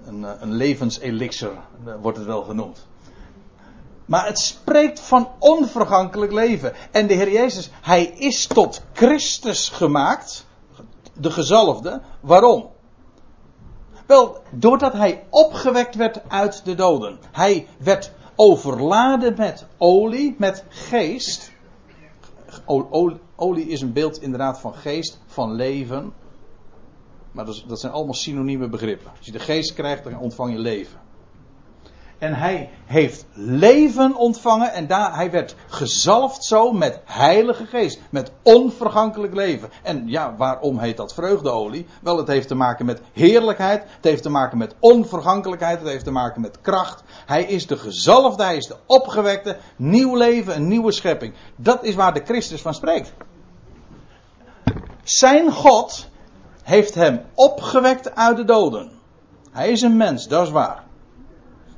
Een, 0.05 0.25
een 0.41 0.53
levenselixer 0.53 1.51
wordt 2.01 2.17
het 2.17 2.27
wel 2.27 2.43
genoemd. 2.43 2.85
Maar 4.05 4.25
het 4.25 4.39
spreekt 4.39 4.99
van 4.99 5.29
onvergankelijk 5.39 6.31
leven. 6.31 6.73
En 6.91 7.07
de 7.07 7.13
Heer 7.13 7.31
Jezus, 7.31 7.69
Hij 7.81 8.05
is 8.05 8.47
tot 8.47 8.81
Christus 8.93 9.69
gemaakt, 9.69 10.45
de 11.13 11.31
gezalfde. 11.31 12.01
Waarom? 12.19 12.69
Wel, 14.05 14.37
doordat 14.51 14.93
Hij 14.93 15.23
opgewekt 15.29 15.95
werd 15.95 16.21
uit 16.27 16.65
de 16.65 16.75
doden. 16.75 17.19
Hij 17.31 17.67
werd 17.77 18.11
overladen 18.35 19.33
met 19.37 19.65
olie, 19.77 20.35
met 20.37 20.65
geest. 20.69 21.51
Olie 23.35 23.67
is 23.67 23.81
een 23.81 23.93
beeld 23.93 24.21
inderdaad 24.21 24.59
van 24.59 24.73
geest, 24.73 25.19
van 25.25 25.53
leven. 25.53 26.13
Maar 27.31 27.45
dat, 27.45 27.79
zijn 27.79 27.93
allemaal 27.93 28.13
synonieme 28.13 28.69
begrippen. 28.69 29.11
Als 29.17 29.25
je 29.25 29.31
de 29.31 29.39
geest 29.39 29.73
krijgt, 29.73 30.03
dan 30.03 30.19
ontvang 30.19 30.51
je 30.51 30.59
leven. 30.59 30.99
En 32.17 32.33
hij 32.33 32.69
heeft 32.85 33.25
leven 33.33 34.15
ontvangen 34.15 34.73
en 34.73 34.87
daar, 34.87 35.15
hij 35.15 35.31
werd 35.31 35.55
gezalfd 35.67 36.43
zo 36.43 36.71
met 36.71 36.99
heilige 37.05 37.65
geest. 37.65 37.99
Met 38.09 38.31
onvergankelijk 38.41 39.33
leven. 39.33 39.69
En 39.83 40.07
ja, 40.07 40.35
waarom 40.37 40.79
heet 40.79 40.97
dat 40.97 41.13
vreugdeolie? 41.13 41.85
Wel, 42.01 42.17
het 42.17 42.27
heeft 42.27 42.47
te 42.47 42.55
maken 42.55 42.85
met 42.85 43.01
heerlijkheid. 43.13 43.83
Het 43.83 44.03
heeft 44.03 44.23
te 44.23 44.29
maken 44.29 44.57
met 44.57 44.75
onvergankelijkheid. 44.79 45.79
Het 45.79 45.87
heeft 45.87 46.03
te 46.03 46.11
maken 46.11 46.41
met 46.41 46.61
kracht. 46.61 47.03
Hij 47.25 47.43
is 47.43 47.67
de 47.67 47.77
gezalfde, 47.77 48.43
hij 48.43 48.57
is 48.57 48.67
de 48.67 48.77
opgewekte. 48.85 49.57
Nieuw 49.75 50.15
leven, 50.15 50.55
een 50.55 50.67
nieuwe 50.67 50.91
schepping. 50.91 51.33
Dat 51.55 51.83
is 51.83 51.95
waar 51.95 52.13
de 52.13 52.23
Christus 52.25 52.61
van 52.61 52.73
spreekt. 52.73 53.13
Zijn 55.03 55.51
God 55.51 56.07
heeft 56.63 56.95
hem 56.95 57.21
opgewekt 57.33 58.15
uit 58.15 58.37
de 58.37 58.45
doden. 58.45 58.91
Hij 59.51 59.71
is 59.71 59.81
een 59.81 59.97
mens, 59.97 60.27
dat 60.27 60.45
is 60.45 60.51
waar. 60.51 60.84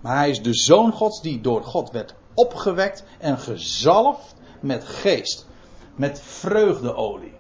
Maar 0.01 0.17
hij 0.17 0.29
is 0.29 0.41
de 0.41 0.53
zoon 0.53 0.91
Gods 0.91 1.21
die 1.21 1.41
door 1.41 1.63
God 1.63 1.91
werd 1.91 2.15
opgewekt 2.33 3.03
en 3.19 3.37
gezalfd 3.37 4.35
met 4.59 4.83
geest. 4.83 5.47
Met 5.95 6.21
vreugdeolie. 6.21 7.33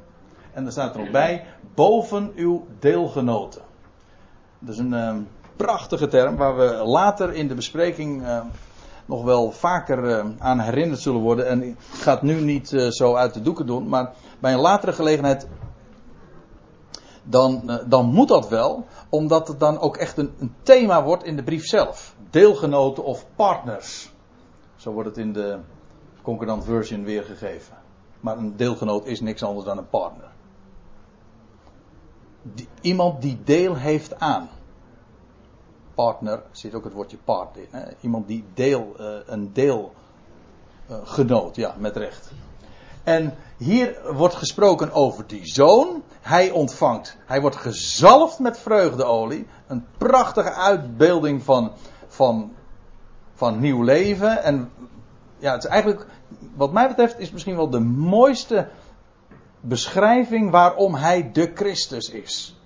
En 0.53 0.65
er 0.65 0.71
staat 0.71 0.93
er 0.93 0.99
nog 0.99 1.11
bij, 1.11 1.45
boven 1.75 2.31
uw 2.35 2.65
deelgenoten. 2.79 3.61
Dat 4.59 4.73
is 4.73 4.79
een 4.79 4.93
uh, 4.93 5.15
prachtige 5.55 6.07
term 6.07 6.35
waar 6.35 6.57
we 6.57 6.63
later 6.85 7.33
in 7.33 7.47
de 7.47 7.55
bespreking 7.55 8.21
uh, 8.21 8.41
nog 9.05 9.23
wel 9.23 9.51
vaker 9.51 10.03
uh, 10.03 10.25
aan 10.37 10.59
herinnerd 10.59 11.01
zullen 11.01 11.21
worden. 11.21 11.47
En 11.47 11.63
ik 11.63 11.75
ga 11.79 12.11
het 12.11 12.21
nu 12.21 12.41
niet 12.41 12.69
zo 12.89 13.15
uit 13.15 13.33
de 13.33 13.41
doeken 13.41 13.65
doen, 13.65 13.87
maar 13.87 14.13
bij 14.39 14.53
een 14.53 14.59
latere 14.59 14.93
gelegenheid 14.93 15.47
dan, 17.29 17.81
dan 17.87 18.05
moet 18.05 18.27
dat 18.27 18.49
wel, 18.49 18.85
omdat 19.09 19.47
het 19.47 19.59
dan 19.59 19.79
ook 19.79 19.97
echt 19.97 20.17
een, 20.17 20.33
een 20.39 20.55
thema 20.63 21.03
wordt 21.03 21.23
in 21.23 21.35
de 21.35 21.43
brief 21.43 21.65
zelf 21.65 22.15
deelgenoten 22.29 23.03
of 23.03 23.25
partners. 23.35 24.11
Zo 24.75 24.91
wordt 24.91 25.09
het 25.09 25.17
in 25.17 25.33
de 25.33 25.59
concordant 26.21 26.65
version 26.65 27.03
weergegeven. 27.03 27.77
Maar 28.19 28.37
een 28.37 28.55
deelgenoot 28.55 29.05
is 29.05 29.21
niks 29.21 29.43
anders 29.43 29.65
dan 29.65 29.77
een 29.77 29.89
partner. 29.89 30.29
Iemand 32.81 33.21
die 33.21 33.39
deel 33.43 33.75
heeft 33.75 34.19
aan. 34.19 34.49
Partner 35.93 36.43
zit 36.51 36.73
ook 36.73 36.83
het 36.83 36.93
woordje 36.93 37.17
part 37.17 37.57
in. 37.57 37.67
Hè? 37.71 37.83
Iemand 38.01 38.27
die 38.27 38.45
deel, 38.53 38.95
uh, 38.99 39.15
een 39.25 39.53
deelgenoot, 39.53 41.55
ja, 41.55 41.75
met 41.77 41.95
recht. 41.95 42.31
En 43.03 43.35
hier 43.57 43.97
wordt 44.13 44.35
gesproken 44.35 44.91
over 44.91 45.27
die 45.27 45.45
zoon. 45.45 46.03
Hij 46.21 46.51
ontvangt, 46.51 47.17
hij 47.25 47.41
wordt 47.41 47.55
gezalfd 47.55 48.39
met 48.39 48.59
vreugdeolie. 48.59 49.47
Een 49.67 49.85
prachtige 49.97 50.53
uitbeelding 50.53 51.43
van 51.43 51.71
van, 52.07 52.53
van 53.33 53.59
nieuw 53.59 53.83
leven. 53.83 54.43
En 54.43 54.71
ja, 55.37 55.53
het 55.53 55.63
is 55.63 55.69
eigenlijk, 55.69 56.05
wat 56.55 56.71
mij 56.71 56.87
betreft, 56.87 57.19
is 57.19 57.31
misschien 57.31 57.55
wel 57.55 57.69
de 57.69 57.79
mooiste 57.79 58.69
beschrijving 59.61 60.51
waarom 60.51 60.95
hij 60.95 61.31
de 61.31 61.51
Christus 61.55 62.09
is. 62.09 62.56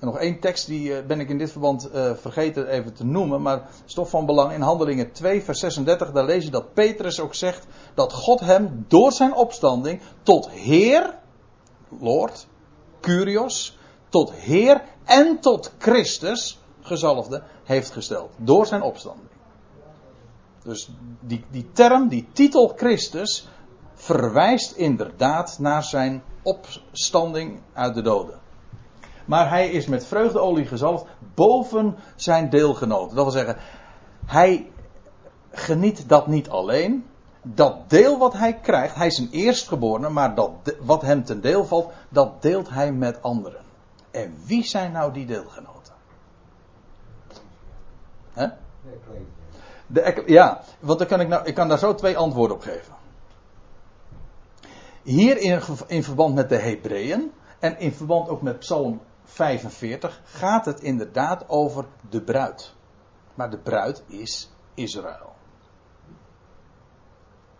Nog 0.00 0.18
één 0.18 0.40
tekst, 0.40 0.66
die 0.66 0.96
eh, 0.96 1.06
ben 1.06 1.20
ik 1.20 1.28
in 1.28 1.38
dit 1.38 1.50
verband 1.50 1.88
uh, 1.94 2.10
vergeten 2.14 2.68
even 2.68 2.94
te 2.94 3.04
noemen, 3.04 3.42
maar 3.42 3.68
is 3.86 3.94
toch 3.94 4.08
van 4.08 4.26
belang. 4.26 4.52
In 4.52 4.60
Handelingen 4.60 5.12
2, 5.12 5.42
vers 5.42 5.60
36, 5.60 6.12
daar 6.12 6.24
lees 6.24 6.44
je 6.44 6.50
dat 6.50 6.72
Petrus 6.74 7.20
ook 7.20 7.34
zegt 7.34 7.66
dat 7.94 8.12
God 8.12 8.40
hem 8.40 8.84
door 8.88 9.12
zijn 9.12 9.34
opstanding 9.34 10.00
tot 10.22 10.50
Heer, 10.50 11.14
Lord, 12.00 12.46
Curios, 13.00 13.78
tot 14.08 14.32
Heer 14.32 14.82
en 15.04 15.40
tot 15.40 15.72
Christus 15.78 16.58
gezalfde 16.80 17.42
heeft 17.64 17.90
gesteld. 17.90 18.30
Door 18.36 18.66
zijn 18.66 18.82
opstanding. 18.82 19.28
Dus 20.62 20.90
die, 21.20 21.44
die 21.50 21.70
term, 21.72 22.08
die 22.08 22.28
titel 22.32 22.72
Christus, 22.76 23.48
verwijst 23.94 24.72
inderdaad 24.72 25.58
naar 25.58 25.84
zijn 25.84 26.22
opstanding 26.42 27.60
uit 27.72 27.94
de 27.94 28.02
doden. 28.02 28.40
Maar 29.28 29.48
hij 29.48 29.68
is 29.70 29.86
met 29.86 30.06
vreugdeolie 30.06 30.66
gezalfd 30.66 31.06
boven 31.34 31.96
zijn 32.16 32.50
deelgenoten. 32.50 33.16
Dat 33.16 33.24
wil 33.24 33.32
zeggen, 33.32 33.56
hij 34.26 34.70
geniet 35.50 36.08
dat 36.08 36.26
niet 36.26 36.48
alleen. 36.48 37.06
Dat 37.42 37.90
deel 37.90 38.18
wat 38.18 38.32
hij 38.32 38.54
krijgt, 38.54 38.94
hij 38.94 39.06
is 39.06 39.18
een 39.18 39.28
eerstgeborene, 39.30 40.08
maar 40.08 40.34
dat, 40.34 40.50
wat 40.80 41.02
hem 41.02 41.24
ten 41.24 41.40
deel 41.40 41.64
valt, 41.64 41.92
dat 42.08 42.42
deelt 42.42 42.68
hij 42.68 42.92
met 42.92 43.22
anderen. 43.22 43.60
En 44.10 44.34
wie 44.44 44.64
zijn 44.64 44.92
nou 44.92 45.12
die 45.12 45.26
deelgenoten? 45.26 45.94
Hè? 48.32 48.46
De, 49.86 50.22
ja, 50.26 50.60
want 50.80 50.98
dan 50.98 51.08
kan 51.08 51.20
ik, 51.20 51.28
nou, 51.28 51.46
ik 51.46 51.54
kan 51.54 51.68
daar 51.68 51.78
zo 51.78 51.94
twee 51.94 52.16
antwoorden 52.16 52.56
op 52.56 52.62
geven. 52.62 52.94
Hier 55.02 55.38
in, 55.38 55.60
in 55.86 56.04
verband 56.04 56.34
met 56.34 56.48
de 56.48 56.56
Hebreeën 56.56 57.32
en 57.58 57.78
in 57.78 57.92
verband 57.92 58.28
ook 58.28 58.42
met 58.42 58.58
Psalm 58.58 59.00
45 59.28 60.20
gaat 60.24 60.64
het 60.64 60.80
inderdaad 60.80 61.48
over 61.48 61.84
de 62.10 62.22
bruid. 62.22 62.74
Maar 63.34 63.50
de 63.50 63.58
bruid 63.58 64.02
is 64.06 64.50
Israël. 64.74 65.34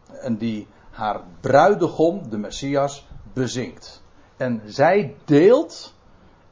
En 0.06 0.36
die 0.36 0.68
haar 0.90 1.20
bruidegom, 1.40 2.30
de 2.30 2.38
Messias, 2.38 3.06
bezinkt. 3.32 4.02
En 4.36 4.62
zij 4.66 5.16
deelt 5.24 5.94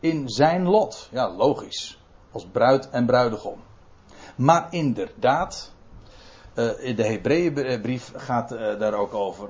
in 0.00 0.28
zijn 0.28 0.68
lot. 0.68 1.08
Ja, 1.12 1.30
logisch. 1.30 2.00
Als 2.32 2.46
bruid 2.46 2.90
en 2.90 3.06
bruidegom. 3.06 3.62
Maar 4.36 4.66
inderdaad, 4.70 5.72
in 6.78 6.96
de 6.96 7.06
Hebreeënbrief 7.06 8.12
gaat 8.16 8.52
uh, 8.52 8.78
daar 8.78 8.94
ook 8.94 9.14
over. 9.14 9.48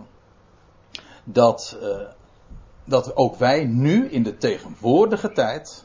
Dat, 1.25 1.79
uh, 1.83 2.01
dat 2.87 3.17
ook 3.17 3.37
wij 3.37 3.65
nu 3.65 4.09
in 4.09 4.23
de 4.23 4.37
tegenwoordige 4.37 5.33
tijd 5.33 5.85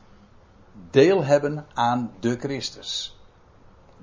deel 0.90 1.24
hebben 1.24 1.66
aan 1.74 2.12
de 2.20 2.38
Christus. 2.40 3.20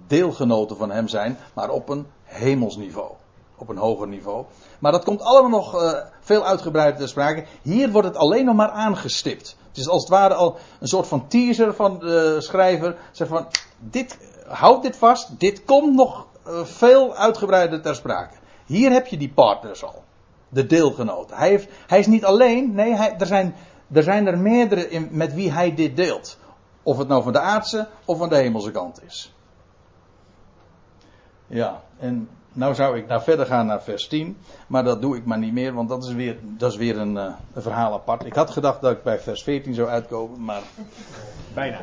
Deelgenoten 0.06 0.76
van 0.76 0.90
hem 0.90 1.08
zijn, 1.08 1.38
maar 1.54 1.70
op 1.70 1.88
een 1.88 2.06
hemelsniveau. 2.24 3.10
Op 3.56 3.68
een 3.68 3.76
hoger 3.76 4.08
niveau. 4.08 4.44
Maar 4.78 4.92
dat 4.92 5.04
komt 5.04 5.22
allemaal 5.22 5.50
nog 5.50 6.02
veel 6.20 6.46
uitgebreider 6.46 7.00
te 7.00 7.06
sprake. 7.06 7.44
Hier 7.62 7.90
wordt 7.90 8.08
het 8.08 8.16
alleen 8.16 8.44
nog 8.44 8.54
maar 8.54 8.70
aangestipt. 8.70 9.56
Het 9.68 9.78
Het 9.78 9.86
is 9.86 9.88
als 9.88 10.02
het 10.02 10.10
ware 10.10 10.34
al 10.34 10.56
een 10.80 10.88
soort 10.88 11.06
van 11.06 11.28
teaser 11.28 11.74
van 11.74 11.98
de 11.98 12.36
schrijver. 12.40 12.96
Zeg 13.12 13.28
van, 13.28 13.46
dit, 13.78 14.18
houd 14.46 14.82
dit 14.82 14.96
vast, 14.96 15.40
dit 15.40 15.64
komt 15.64 15.94
nog 15.94 16.26
eh, 16.42 16.64
veel 16.64 17.14
uitgebreider 17.14 17.82
ter 17.82 17.94
sprake. 17.94 18.34
Hier 18.66 18.90
heb 18.92 19.06
je 19.06 19.16
die 19.16 19.32
partners 19.32 19.84
al. 19.84 20.04
De 20.48 20.66
deelgenoten. 20.66 21.36
Hij, 21.36 21.48
heeft, 21.48 21.68
hij 21.86 21.98
is 21.98 22.06
niet 22.06 22.24
alleen, 22.24 22.74
nee, 22.74 22.94
hij, 22.94 23.14
er, 23.18 23.26
zijn, 23.26 23.54
er 23.92 24.02
zijn 24.02 24.26
er 24.26 24.38
meerdere 24.38 24.90
in, 24.90 25.08
met 25.10 25.34
wie 25.34 25.52
hij 25.52 25.74
dit 25.74 25.96
deelt. 25.96 26.38
Of 26.82 26.98
het 26.98 27.08
nou 27.08 27.22
van 27.22 27.32
de 27.32 27.40
aardse 27.40 27.88
of 28.04 28.18
van 28.18 28.28
de 28.28 28.36
hemelse 28.36 28.70
kant 28.70 29.02
is. 29.04 29.34
Ja, 31.46 31.82
en 31.98 32.28
nou 32.52 32.74
zou 32.74 32.98
ik 32.98 33.06
naar 33.06 33.22
verder 33.22 33.46
gaan 33.46 33.66
naar 33.66 33.82
vers 33.82 34.06
10. 34.06 34.38
Maar 34.66 34.84
dat 34.84 35.02
doe 35.02 35.16
ik 35.16 35.24
maar 35.24 35.38
niet 35.38 35.52
meer, 35.52 35.74
want 35.74 35.88
dat 35.88 36.04
is 36.04 36.12
weer, 36.12 36.36
dat 36.42 36.70
is 36.72 36.76
weer 36.76 36.98
een, 36.98 37.16
uh, 37.16 37.24
een 37.52 37.62
verhaal 37.62 37.92
apart. 37.92 38.24
Ik 38.24 38.34
had 38.34 38.50
gedacht 38.50 38.80
dat 38.80 38.92
ik 38.92 39.02
bij 39.02 39.18
vers 39.18 39.42
14 39.42 39.74
zou 39.74 39.88
uitkomen, 39.88 40.44
maar. 40.44 40.62
Bijna. 41.54 41.80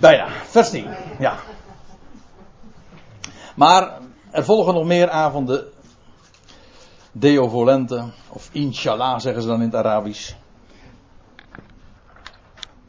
Bijna. 0.00 0.28
Vers 0.28 0.70
10, 0.70 0.86
ja. 1.18 1.36
Maar 3.56 3.98
er 4.30 4.44
volgen 4.44 4.74
nog 4.74 4.84
meer 4.84 5.10
avonden. 5.10 5.64
Deo 7.16 7.48
volente, 7.48 8.04
of 8.28 8.48
inshallah 8.52 9.18
zeggen 9.18 9.42
ze 9.42 9.48
dan 9.48 9.60
in 9.60 9.66
het 9.66 9.74
Arabisch. 9.74 10.34